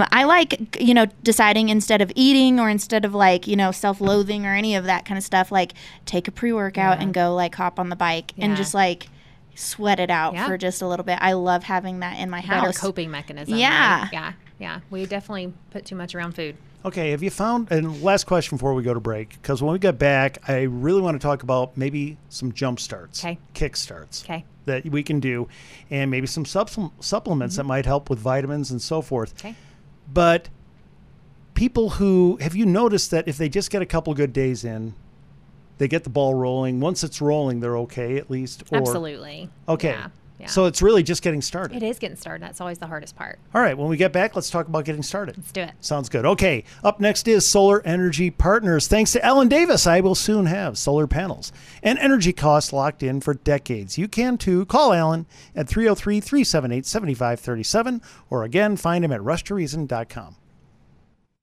[0.02, 3.70] Um, I like you know deciding instead of eating or instead of like you know
[3.70, 5.52] self-loathing or any of that kind of stuff.
[5.52, 5.74] Like
[6.06, 7.04] take a pre-workout Yeah.
[7.04, 9.08] and go like hop on the bike and just like
[9.54, 10.46] sweat it out Yeah.
[10.46, 11.18] for just a little bit.
[11.20, 12.78] I love having that in my Better house.
[12.78, 13.54] coping mechanism.
[13.56, 14.02] Yeah.
[14.02, 14.12] right?
[14.12, 14.32] Yeah.
[14.58, 14.80] Yeah.
[14.90, 16.56] We definitely put too much around food.
[16.84, 17.70] Okay, have you found?
[17.72, 21.00] And last question before we go to break, because when we get back, I really
[21.00, 23.38] want to talk about maybe some jump starts, Okay.
[23.52, 24.44] kick starts, Okay.
[24.66, 25.48] that we can do,
[25.90, 29.36] and maybe some supple- supplements that might help with vitamins and so forth.
[29.38, 29.48] Mm-hmm.
[29.48, 29.56] Okay.
[30.12, 30.48] But
[31.54, 34.94] people who have you noticed that if they just get a couple good days in,
[35.78, 36.78] they get the ball rolling.
[36.80, 38.62] Once it's rolling, they're okay at least.
[38.70, 39.50] Or, Absolutely.
[39.68, 39.90] Okay.
[39.90, 40.08] Yeah.
[40.38, 40.46] Yeah.
[40.46, 41.76] So it's really just getting started.
[41.76, 42.42] It is getting started.
[42.42, 43.40] That's always the hardest part.
[43.54, 45.36] All right, when we get back, let's talk about getting started.
[45.36, 45.72] Let's do it.
[45.80, 46.24] Sounds good.
[46.24, 48.86] Okay, up next is Solar Energy Partners.
[48.86, 53.20] Thanks to Alan Davis, I will soon have solar panels and energy costs locked in
[53.20, 53.98] for decades.
[53.98, 54.64] You can too.
[54.66, 55.26] Call Alan
[55.56, 60.36] at 303 378 7537 or again, find him at rushtoreason.com.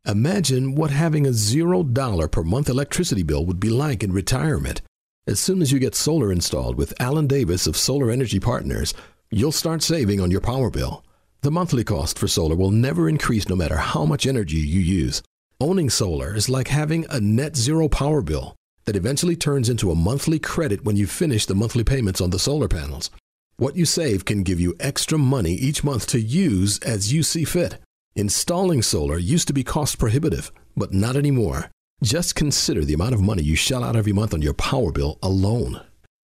[0.08, 4.82] Imagine what having a $0 per month electricity bill would be like in retirement.
[5.28, 8.93] As soon as you get solar installed with Alan Davis of Solar Energy Partners,
[9.32, 11.03] you'll start saving on your power bill.
[11.41, 15.23] The monthly cost for solar will never increase no matter how much energy you use.
[15.59, 18.55] Owning solar is like having a net zero power bill
[18.86, 22.38] that eventually turns into a monthly credit when you finish the monthly payments on the
[22.38, 23.09] solar panels.
[23.57, 27.45] What you save can give you extra money each month to use as you see
[27.45, 27.80] fit.
[28.15, 31.71] Installing solar used to be cost prohibitive, but not anymore.
[32.04, 35.18] Just consider the amount of money you shell out every month on your power bill
[35.24, 35.82] alone.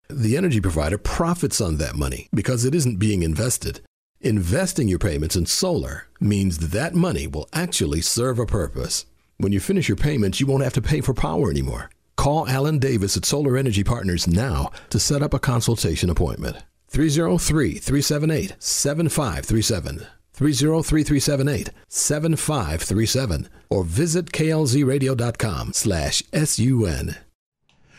[0.09, 3.81] The energy provider profits on that money because it isn't being invested.
[4.19, 9.05] Investing your payments in solar means that money will actually serve a purpose.
[9.37, 11.91] When you finish your payments, you won't have to pay for power anymore.
[12.17, 16.57] Call Alan Davis at Solar Energy Partners now to set up a consultation appointment.
[16.89, 20.07] 303 378 7537.
[20.39, 27.17] 303 378 7537 or visit klzradio.com slash sun.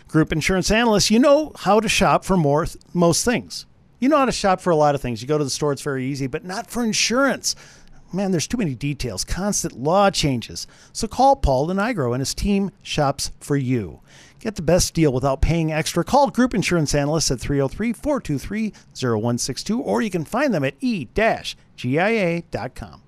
[0.08, 3.66] Group insurance analysts, you know how to shop for more most things.
[3.98, 5.20] You know how to shop for a lot of things.
[5.20, 7.54] You go to the store, it's very easy, but not for insurance.
[8.10, 10.66] Man, there's too many details, constant law changes.
[10.94, 14.00] So call Paul Denigro and his team shops for you.
[14.40, 16.02] Get the best deal without paying extra.
[16.02, 23.02] Call Group Insurance Analysts at 303 423 0162 or you can find them at e-gia.com.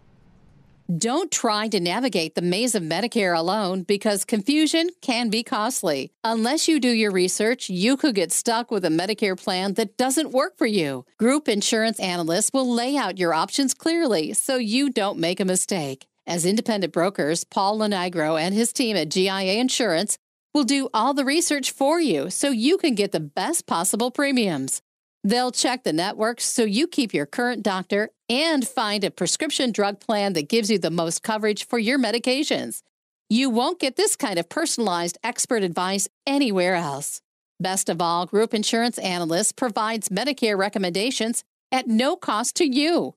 [0.98, 6.12] Don't try to navigate the maze of Medicare alone because confusion can be costly.
[6.22, 10.32] Unless you do your research, you could get stuck with a Medicare plan that doesn't
[10.32, 11.06] work for you.
[11.18, 16.08] Group insurance analysts will lay out your options clearly so you don't make a mistake.
[16.26, 20.18] As independent brokers, Paul Denigro and his team at GIA Insurance
[20.54, 24.82] will do all the research for you so you can get the best possible premiums.
[25.24, 30.00] They'll check the networks so you keep your current doctor and find a prescription drug
[30.00, 32.82] plan that gives you the most coverage for your medications.
[33.30, 37.20] You won't get this kind of personalized expert advice anywhere else.
[37.60, 43.14] Best of all, Group Insurance Analyst provides Medicare recommendations at no cost to you.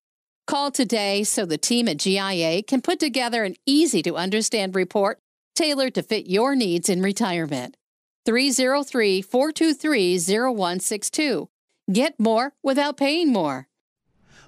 [0.48, 5.20] Call today so the team at GIA can put together an easy to understand report
[5.56, 7.78] tailored to fit your needs in retirement.
[8.26, 11.50] 303 423 0162.
[11.92, 13.68] Get more without paying more.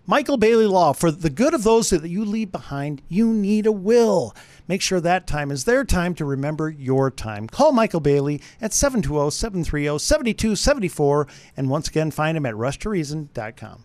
[0.09, 3.73] Michael Bailey Law, for the good of those that you leave behind, you need a
[3.73, 4.33] will.
[4.65, 7.47] Make sure that time is their time to remember your time.
[7.47, 11.27] Call Michael Bailey at 720 730 7274
[11.57, 13.83] and once again find him at rushtoreason.com.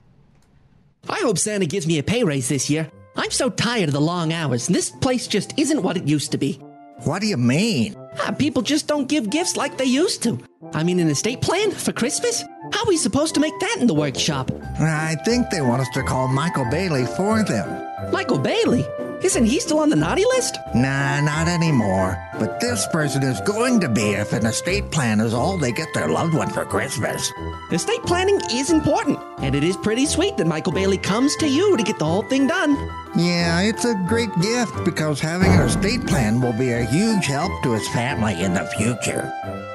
[1.08, 2.90] I hope Santa gives me a pay raise this year.
[3.16, 6.30] I'm so tired of the long hours, and this place just isn't what it used
[6.32, 6.62] to be.
[7.04, 7.96] What do you mean?
[8.20, 10.38] Ah, people just don't give gifts like they used to.
[10.72, 12.44] I mean, an estate plan for Christmas?
[12.72, 14.52] How are we supposed to make that in the workshop?
[14.78, 18.12] I think they want us to call Michael Bailey for them.
[18.12, 18.86] Michael Bailey?
[19.22, 20.58] Isn't he still on the naughty list?
[20.74, 22.18] Nah, not anymore.
[22.40, 25.94] But this person is going to be if an estate plan is all they get
[25.94, 27.32] their loved one for Christmas.
[27.70, 31.76] Estate planning is important, and it is pretty sweet that Michael Bailey comes to you
[31.76, 32.74] to get the whole thing done.
[33.16, 37.52] Yeah, it's a great gift because having an estate plan will be a huge help
[37.62, 39.32] to his family in the future.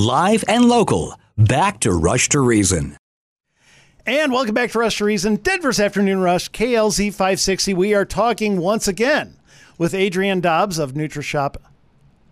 [0.00, 1.14] Live and local.
[1.36, 2.96] Back to Rush to Reason.
[4.06, 7.74] And welcome back to Rush to Reason, Denver's Afternoon Rush, KLZ 560.
[7.74, 9.36] We are talking once again
[9.76, 11.56] with Adrienne Dobbs of NutriShop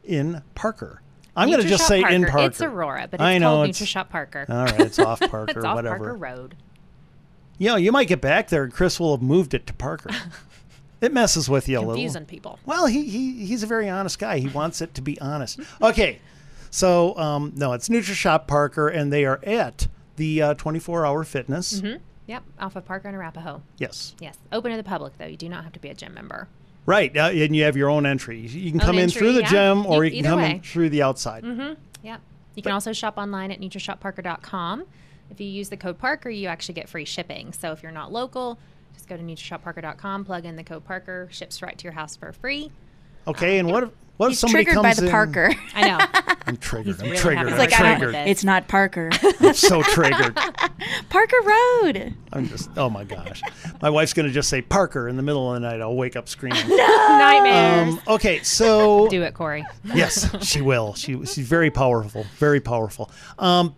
[0.02, 1.02] in Parker.
[1.36, 2.30] I'm going to just say in Parker.
[2.32, 2.46] Parker.
[2.46, 4.46] It's Aurora, but it's I know called it's- NutriShop Parker.
[4.48, 5.98] All right, it's off Parker, it's off whatever.
[5.98, 6.54] Parker Road.
[7.58, 10.10] You know, you might get back there and Chris will have moved it to Parker.
[11.00, 11.94] it messes with you a little.
[11.94, 12.58] Confusing people.
[12.66, 14.38] Well, he, he he's a very honest guy.
[14.38, 15.60] He wants it to be honest.
[15.80, 16.18] Okay,
[16.70, 21.80] so um, no, it's NutriShop Parker, and they are at the uh, 24-hour fitness.
[21.80, 21.94] hmm
[22.26, 23.62] Yep, off of Parker and Arapahoe.
[23.78, 24.14] Yes.
[24.20, 25.26] Yes, open to the public though.
[25.26, 26.48] You do not have to be a gym member.
[26.86, 28.38] Right, uh, and you have your own entry.
[28.40, 29.48] You can Own come in through the yeah.
[29.50, 30.52] gym, or E- you can come way.
[30.52, 31.42] in through the outside.
[31.42, 31.74] Mm-hmm.
[32.04, 32.20] Yep.
[32.54, 34.84] You can also shop online at NutriShopParker.com.
[35.30, 37.52] If you use the code Parker, you actually get free shipping.
[37.52, 38.58] So if you're not local,
[38.94, 42.32] just go to NutriShopParker.com, plug in the code Parker, ships right to your house for
[42.32, 42.70] free.
[43.26, 45.54] Okay, and what if what if He's somebody triggered by the in- Parker.
[45.74, 45.98] I know.
[46.48, 46.96] I'm triggered.
[47.00, 47.38] I'm really triggered.
[47.38, 48.14] having I'm a like, hard I time triggered.
[48.14, 48.28] it.
[48.28, 49.10] It's not Parker.
[49.40, 50.34] I'm so triggered.
[51.08, 52.14] Parker Road.
[52.32, 52.70] I'm just.
[52.76, 53.42] Oh my gosh,
[53.82, 55.80] my wife's gonna just say Parker in the middle of the night.
[55.80, 56.66] I'll wake up screaming.
[56.68, 57.94] Nightmares.
[57.94, 59.64] Um, okay, so Do it, Corey.
[59.84, 60.94] yes, she will.
[60.94, 62.24] She she's very powerful.
[62.38, 63.10] Very powerful.
[63.38, 63.74] Um,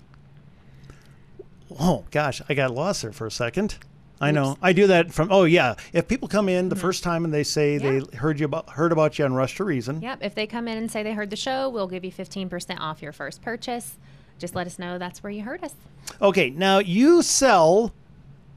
[1.81, 3.77] oh gosh, I got lost there for a second.
[4.21, 4.59] I know.
[4.61, 5.31] I do that from.
[5.31, 6.83] Oh yeah, if people come in the Mm-hmm.
[6.83, 9.65] first time and they say they heard you about heard about you on Rush to
[9.65, 10.01] Reason.
[10.03, 10.19] Yep.
[10.23, 13.01] If they come in and say they heard the show, we'll give you 15% off
[13.03, 13.97] your first purchase.
[14.39, 15.75] Just let us know that's where you heard us.
[16.23, 17.93] Okay, now you sell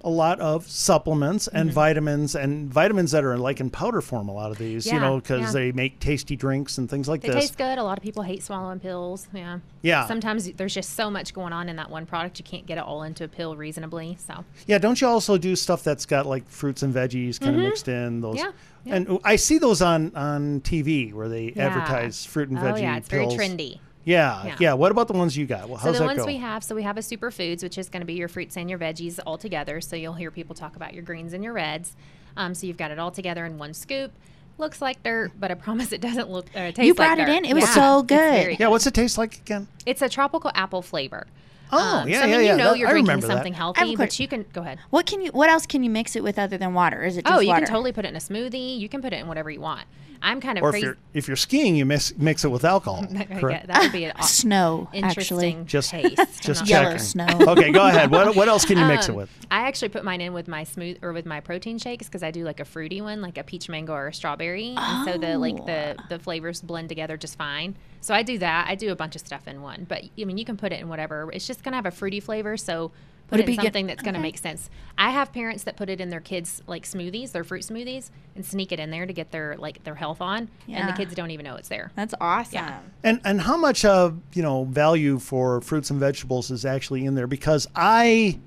[0.03, 1.73] a lot of supplements and Mhm.
[1.73, 4.27] vitamins and vitamins that are like in powder form.
[4.29, 5.51] A lot of these, you know, because yeah.
[5.51, 7.35] they make tasty drinks and things like They this.
[7.35, 7.77] They taste good.
[7.77, 9.27] A lot of people hate swallowing pills.
[9.33, 9.59] Yeah.
[9.81, 10.07] Yeah.
[10.07, 12.83] Sometimes there's just so much going on in that one product, you can't get it
[12.83, 14.17] all into a pill reasonably.
[14.25, 17.61] So Yeah, don't you also do stuff that's got like fruits and veggies kind of
[17.61, 18.21] mixed in?
[18.21, 18.51] Those, Yeah,
[18.85, 18.95] yeah.
[18.95, 21.67] and I see those on on TV where they Yeah.
[21.67, 22.73] advertise fruit and veggie.
[22.73, 23.35] Oh, yeah, it's pills.
[23.35, 23.79] very trendy.
[24.03, 24.55] Yeah, Yeah.
[24.59, 25.69] yeah, What about the ones you got?
[25.69, 26.25] Well, so the that ones go?
[26.25, 28.69] we have, so we have a superfoods, which is going to be your fruits and
[28.69, 29.79] your veggies all together.
[29.81, 31.95] So you'll hear people talk about your greens and your reds.
[32.35, 34.11] Um, so you've got it all together in one scoop.
[34.57, 36.47] Looks like dirt, but I promise it doesn't look.
[36.55, 37.37] Uh, taste You like brought it dirt.
[37.37, 37.45] in.
[37.45, 38.59] It was Yeah, so it's good.
[38.59, 39.67] yeah, what's it taste like again?
[39.85, 41.27] It's a tropical apple flavor.
[41.73, 43.33] Oh, Um, yeah, so, I mean, yeah, you know That- you're I drinking remember that.
[43.33, 44.79] something I have a healthy, but you can go ahead.
[44.89, 45.31] What can you?
[45.31, 47.03] What else can you mix it with other than water?
[47.03, 47.61] Is it just Oh, you water?
[47.61, 48.77] can totally put it in a smoothie.
[48.77, 49.83] You can put it in whatever you want.
[50.23, 53.05] I'm kind of Or if you're if you're skiing, you mix mix it with alcohol.
[53.11, 53.67] Okay, correct?
[53.67, 54.99] that would be an aw- Snow, actually.
[55.09, 56.19] interesting Just taste.
[56.41, 56.99] just I'm Yellow checking.
[56.99, 57.27] snow.
[57.49, 58.11] Okay, go ahead.
[58.11, 59.29] What what else can you mix it Um, with?
[59.49, 62.31] I actually put mine in with my smooth or with my protein shakes because I
[62.31, 65.37] do like a fruity one, like a peach mango or a strawberry, and so the
[65.37, 66.03] like the Oh.
[66.09, 67.75] the flavors blend together just fine.
[68.01, 68.67] So I do that.
[68.67, 70.79] I do a bunch of stuff in one, but I mean you can put it
[70.79, 71.29] in whatever.
[71.33, 72.91] It's just gonna have a fruity flavor, so
[73.31, 74.27] Put Would it it in be good- something that's going to okay.
[74.27, 74.69] make sense.
[74.97, 78.45] I have parents that put it in their kids like smoothies, their fruit smoothies, and
[78.45, 81.31] sneak it in there to get their like their health on, and the kids don't
[81.31, 81.93] even know it's there.
[81.95, 82.55] That's awesome.
[82.55, 82.79] Yeah.
[83.05, 87.15] And and how much of you know value for fruits and vegetables is actually in
[87.15, 87.25] there?
[87.25, 88.37] Because I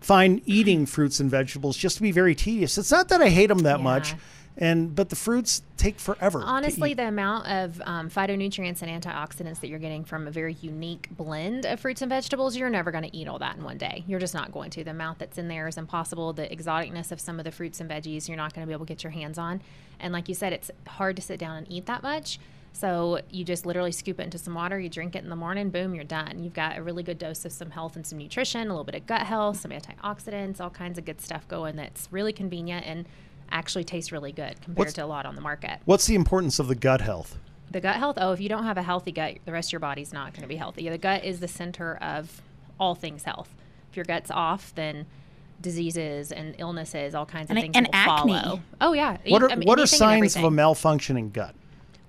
[0.00, 2.78] find eating fruits and vegetables just to be very tedious.
[2.78, 4.14] It's not that I hate them that much,
[4.56, 6.42] and but the fruits take forever.
[6.42, 11.08] Honestly, the amount of um, phytonutrients and antioxidants that you're getting from a very unique
[11.10, 14.04] blend of fruits and vegetables, you're never going to eat all that in one day.
[14.06, 14.84] You're just not going to.
[14.84, 16.32] The amount that's in there is impossible.
[16.32, 18.84] The exoticness of some of the fruits and veggies, you're not going to be able
[18.84, 19.62] to get your hands on.
[19.98, 22.38] And like you said, it's hard to sit down and eat that much.
[22.74, 25.68] So you just literally scoop it into some water, you drink it in the morning,
[25.68, 26.42] boom, you're done.
[26.42, 28.94] You've got a really good dose of some health and some nutrition, a little bit
[28.94, 33.06] of gut health, some antioxidants, all kinds of good stuff going that's really convenient and
[33.52, 35.78] actually tastes really good compared What's- to a lot on the market.
[35.84, 37.38] What's the importance of the gut health?
[37.70, 39.80] The gut health, oh, if you don't have a healthy gut, the rest of your
[39.80, 40.88] body's not going to be healthy.
[40.88, 42.42] The gut is the center of
[42.80, 43.54] all things health.
[43.90, 45.06] If your gut's off, then
[45.60, 48.32] diseases and illnesses, all kinds of And- things and will acne.
[48.40, 48.60] follow.
[48.80, 49.16] Oh yeah.
[49.28, 51.54] What are I mean, what are signs of a malfunctioning gut?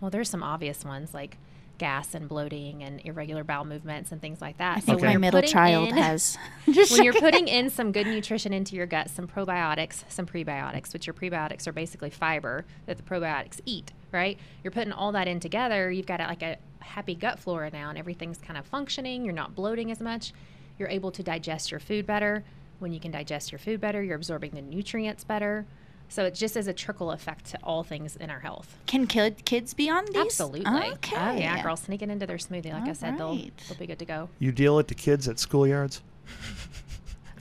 [0.02, 1.38] Well, there's some obvious ones like
[1.78, 4.78] gas and bloating and irregular bowel movements and things like that.
[4.78, 6.38] I think when my middle child in- has.
[6.66, 11.08] when you're putting in some good nutrition into your gut, some probiotics, some prebiotics, which
[11.08, 14.38] your prebiotics are basically fiber that the probiotics eat, right?
[14.64, 15.92] You're putting all that in together.
[15.92, 19.26] You've got like a happy gut flora now, and everything's kind of functioning.
[19.26, 20.34] You're not bloating as much.
[20.78, 22.44] You're able to digest your food better.
[22.80, 25.66] When you can digest your food better, you're absorbing the nutrients better.
[26.14, 28.78] So it just is a trickle effect to all things in our health.
[28.86, 30.16] Can kid, kids be on these?
[30.16, 30.92] Absolutely.
[30.92, 31.16] Okay.
[31.18, 32.72] Oh yeah, girls sneak it into their smoothie.
[32.72, 34.30] Like I All said, they'll they'll be good to go.
[34.38, 36.02] You deal it to kids at schoolyards.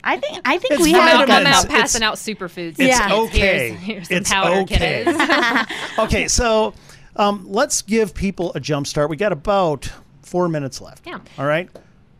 [0.03, 2.01] I think I think It's we I'm have out, a I'm good out It's- passing
[2.01, 2.75] out superfoods.
[2.79, 3.35] It's to kids.
[3.35, 3.69] okay.
[3.79, 5.03] Here's, here's some it's powder, okay.
[5.05, 5.67] kiddos.
[6.05, 6.73] okay, so
[7.15, 9.07] um, let's give people a jump start.
[9.09, 9.87] We got about
[10.23, 11.05] four minutes left.
[11.05, 11.19] Yeah.
[11.37, 11.69] All right.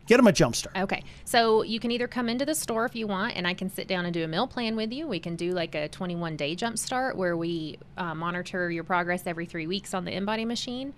[0.06, 0.76] Get them a jump start.
[0.76, 3.70] Okay, so you can either come into the store if you want, and I can
[3.70, 5.06] sit down and do a meal plan with you.
[5.06, 9.26] We can do like a 21 day jump start where we uh, monitor your progress
[9.26, 10.92] every three weeks on the InBody machine.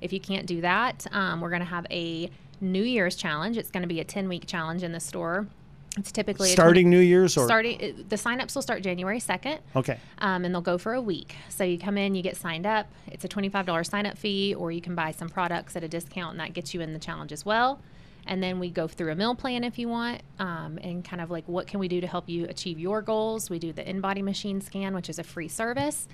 [0.00, 2.30] If you can't do that, um, we're going to have a
[2.60, 3.56] New Year's challenge.
[3.56, 5.46] It's going to be a 10 week challenge in the store.
[5.98, 9.18] It's typically a Starting 20 New Year's or starting uh, the signups will start January
[9.18, 9.58] 2nd.
[9.74, 9.98] Okay.
[10.18, 11.34] Um, and they'll go for a week.
[11.48, 12.86] So you come in, you get signed up.
[13.08, 16.32] It's a $25 sign up fee, or you can buy some products at a discount,
[16.32, 17.80] and that gets you in the challenge as well.
[18.26, 21.30] And then we go through a meal plan if you want, um, and kind of
[21.30, 23.50] like what can we do to help you achieve your goals.
[23.50, 26.06] We do the InBody machine scan, which is a free service.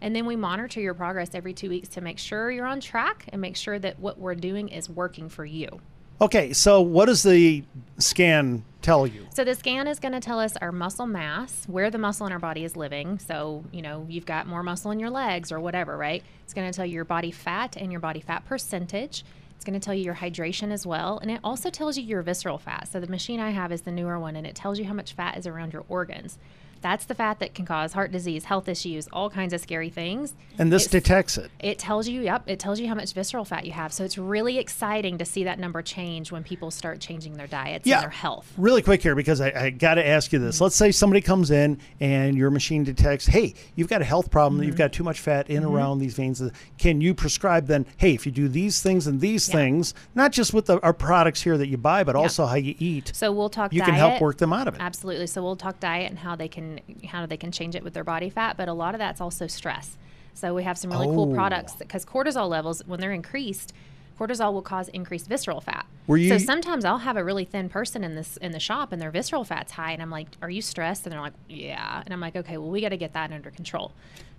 [0.00, 3.26] And then we monitor your progress every two weeks to make sure you're on track
[3.32, 5.80] and make sure that what we're doing is working for you.
[6.20, 7.64] Okay, so what does the
[7.98, 9.26] scan tell you?
[9.34, 12.32] So the scan is going to tell us our muscle mass, where the muscle in
[12.32, 13.18] our body is living.
[13.18, 16.22] So, you know, you've got more muscle in your legs or whatever, right?
[16.44, 19.24] It's going to tell you your body fat and your body fat percentage.
[19.62, 21.20] It's going to tell you your hydration as well.
[21.22, 22.88] And it also tells you your visceral fat.
[22.90, 25.12] So the machine I have is the newer one and it tells you how much
[25.12, 26.36] fat is around your organs.
[26.82, 30.34] That's the fat that can cause heart disease, health issues, all kinds of scary things.
[30.58, 31.50] And this It's- detects it.
[31.60, 33.92] it tells you, yep, it tells you how much visceral fat you have.
[33.92, 37.86] So it's really exciting to see that number change when people start changing their diets
[37.86, 37.96] Yeah.
[37.96, 38.52] and their health.
[38.58, 40.56] Really quick here, because I, I got to ask you this.
[40.56, 40.64] Mm-hmm.
[40.64, 44.60] Let's say somebody comes in and your machine detects, hey, you've got a health problem.
[44.60, 44.66] Mm-hmm.
[44.66, 46.42] You've got too much fat in around these veins.
[46.78, 50.52] Can you prescribe then, hey, if you do these things and these things, not just
[50.52, 53.48] with the, our products here that you buy, but also how you eat, So we'll
[53.48, 53.72] talk.
[53.72, 53.90] you diet.
[53.90, 54.80] can help work them out of it.
[54.80, 55.26] Absolutely.
[55.28, 56.71] So we'll talk diet and how they can
[57.08, 59.46] how they can change it with their body fat, but a lot of that's also
[59.46, 59.96] stress.
[60.34, 61.34] So we have some really cool Oh.
[61.34, 63.72] products because cortisol levels when they're increased,
[64.18, 65.84] cortisol will cause increased visceral fat.
[66.06, 69.00] Were so sometimes I'll have a really thin person in this in the shop and
[69.00, 72.12] their visceral fat's high and I'm like, "Are you stressed?" And they're like, "Yeah." And
[72.12, 73.92] I'm like, "Okay, well we got to get that under control."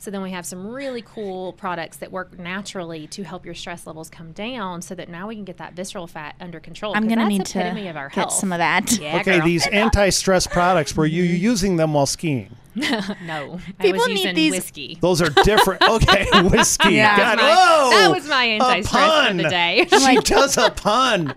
[0.04, 3.88] So then we have some really cool products that work naturally to help your stress
[3.88, 6.91] levels come down so that now we can get that visceral fat under control.
[6.93, 8.34] I'm gonna need to epitome of our get health.
[8.34, 8.91] some of that.
[8.99, 9.45] Yeah, okay, girl.
[9.45, 12.54] these anti-stress products, were you using them while skiing?
[12.76, 14.97] no, I People was need using these- whiskey.
[14.99, 15.82] Those are different.
[15.89, 16.95] Okay, whiskey.
[16.95, 17.16] Yeah.
[17.16, 19.88] God, That was my- whoa, that was my anti-stress for the day.
[19.89, 21.34] she does a pun.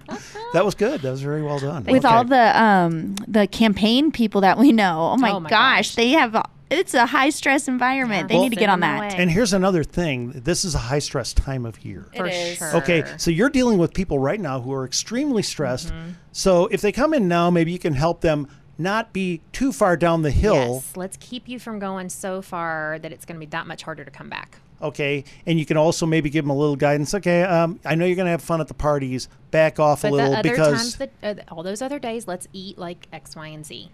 [0.54, 1.02] That was good.
[1.02, 1.84] That was very well done.
[1.84, 2.12] With Okay.
[2.14, 6.08] all the um the campaign people that we know, oh my, Oh my gosh, they
[6.10, 8.28] have a, it's a high stress environment.
[8.28, 9.14] They Well- need to get on that.
[9.14, 10.32] And here's another thing.
[10.44, 12.06] This is a high stress time of year.
[12.16, 12.76] For sure.
[12.76, 15.88] Okay, so you're dealing with people right now who are extremely stressed.
[15.88, 16.10] Mm-hmm.
[16.32, 18.48] So if they come in now, maybe you can help them
[18.78, 20.82] not be too far down the hill.
[20.84, 23.82] Yes, let's keep you from going so far that it's going to be that much
[23.84, 24.58] harder to come back.
[24.82, 27.14] Okay, and you can also maybe give them a little guidance.
[27.14, 29.28] Okay, um, I know you're going to have fun at the parties.
[29.50, 32.28] Back off But a little the other because times, that, uh, all those other days,
[32.28, 33.88] let's eat like X, Y, and Z.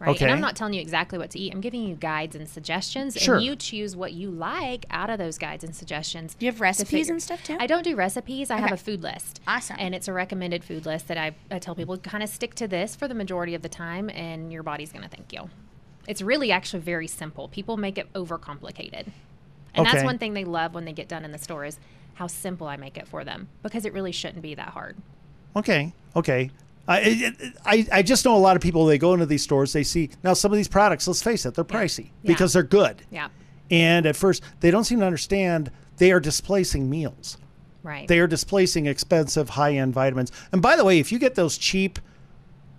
[0.00, 0.10] Right.
[0.10, 0.26] Okay.
[0.26, 1.52] And I'm not telling you exactly what to eat.
[1.52, 3.16] I'm giving you guides and suggestions.
[3.16, 3.36] Sure.
[3.36, 6.34] And you choose what you like out of those guides and suggestions.
[6.34, 7.56] Do you have recipes and stuff too?
[7.58, 8.48] I don't do recipes.
[8.50, 9.40] I have a food list.
[9.48, 9.76] Awesome.
[9.78, 12.68] And it's a recommended food list that I, I tell people kind of stick to
[12.68, 15.50] this for the majority of the time, and your body's going to thank you.
[16.06, 17.48] It's really actually very simple.
[17.48, 19.08] People make it overcomplicated.
[19.74, 19.92] And Okay.
[19.92, 21.76] that's one thing they love when they get done in the store is
[22.14, 24.96] how simple I make it for them because it really shouldn't be that hard.
[25.56, 25.92] Okay.
[26.16, 26.50] Okay.
[26.88, 27.32] I,
[27.66, 28.86] I I just know a lot of people.
[28.86, 29.72] They go into these stores.
[29.72, 31.06] They see now some of these products.
[31.06, 33.02] Let's face it, they're pricey because they're good.
[33.10, 33.28] Yeah.
[33.70, 37.36] And at first, they don't seem to understand they are displacing meals.
[37.82, 38.08] Right.
[38.08, 40.32] They are displacing expensive high-end vitamins.
[40.52, 41.98] And by the way, if you get those cheap,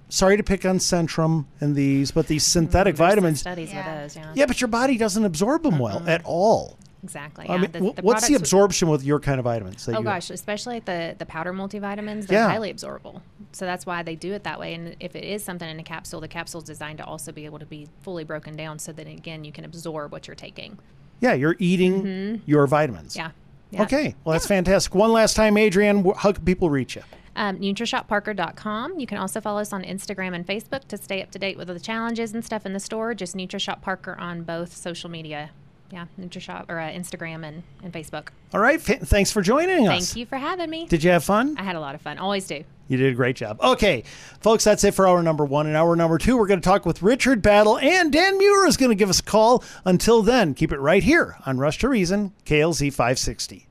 [0.10, 4.16] sorry to pick on Centrum and these, but these synthetic Mm, vitamins, Studies with those,
[4.16, 4.32] yeah.
[4.36, 6.78] yeah, but your body doesn't absorb them well at all.
[7.04, 7.48] Exactly.
[7.48, 7.62] I yeah.
[7.62, 9.88] mean, The- the what's the absorption with your kind of vitamins?
[9.88, 12.50] Oh gosh, especially like the the powder multivitamins, they're Yeah.
[12.50, 13.22] highly absorbable.
[13.54, 14.74] So that's why they do it that way.
[14.74, 17.46] And if it is something in a capsule, the capsule is designed to also be
[17.46, 20.78] able to be fully broken down, so that again you can absorb what you're taking.
[21.22, 22.42] Yeah, you're eating Mhm.
[22.46, 23.16] your vitamins.
[23.16, 23.32] Yeah.
[23.72, 23.84] yeah.
[23.84, 24.94] Okay, well that's fantastic.
[24.94, 27.04] One last time, Adrienne, wh- how can people reach you?
[27.36, 29.00] Um, NutriShopParker.com.
[29.00, 31.68] You can also follow us on Instagram and Facebook to stay up to date with
[31.68, 33.14] the challenges and stuff in the store.
[33.14, 35.52] Just NutriShop Parker on both social media.
[35.92, 38.28] Yeah, NutriShop or uh, Instagram and, and Facebook.
[38.54, 40.10] All right, fa- thanks for joining us.
[40.10, 40.86] Thank you for having me.
[40.86, 41.56] Did you have fun?
[41.58, 42.18] I had a lot of fun.
[42.20, 42.64] Always do.
[42.88, 43.60] You did a great job.
[43.62, 44.04] Okay,
[44.42, 45.68] folks, that's it for hour number one.
[45.68, 48.78] And hour number two, we're going to talk with Richard Battle, and Dan Muir is
[48.78, 49.64] going to give us a call.
[49.86, 53.69] Until then, keep it right here on Rush to Reason, KLZ 560.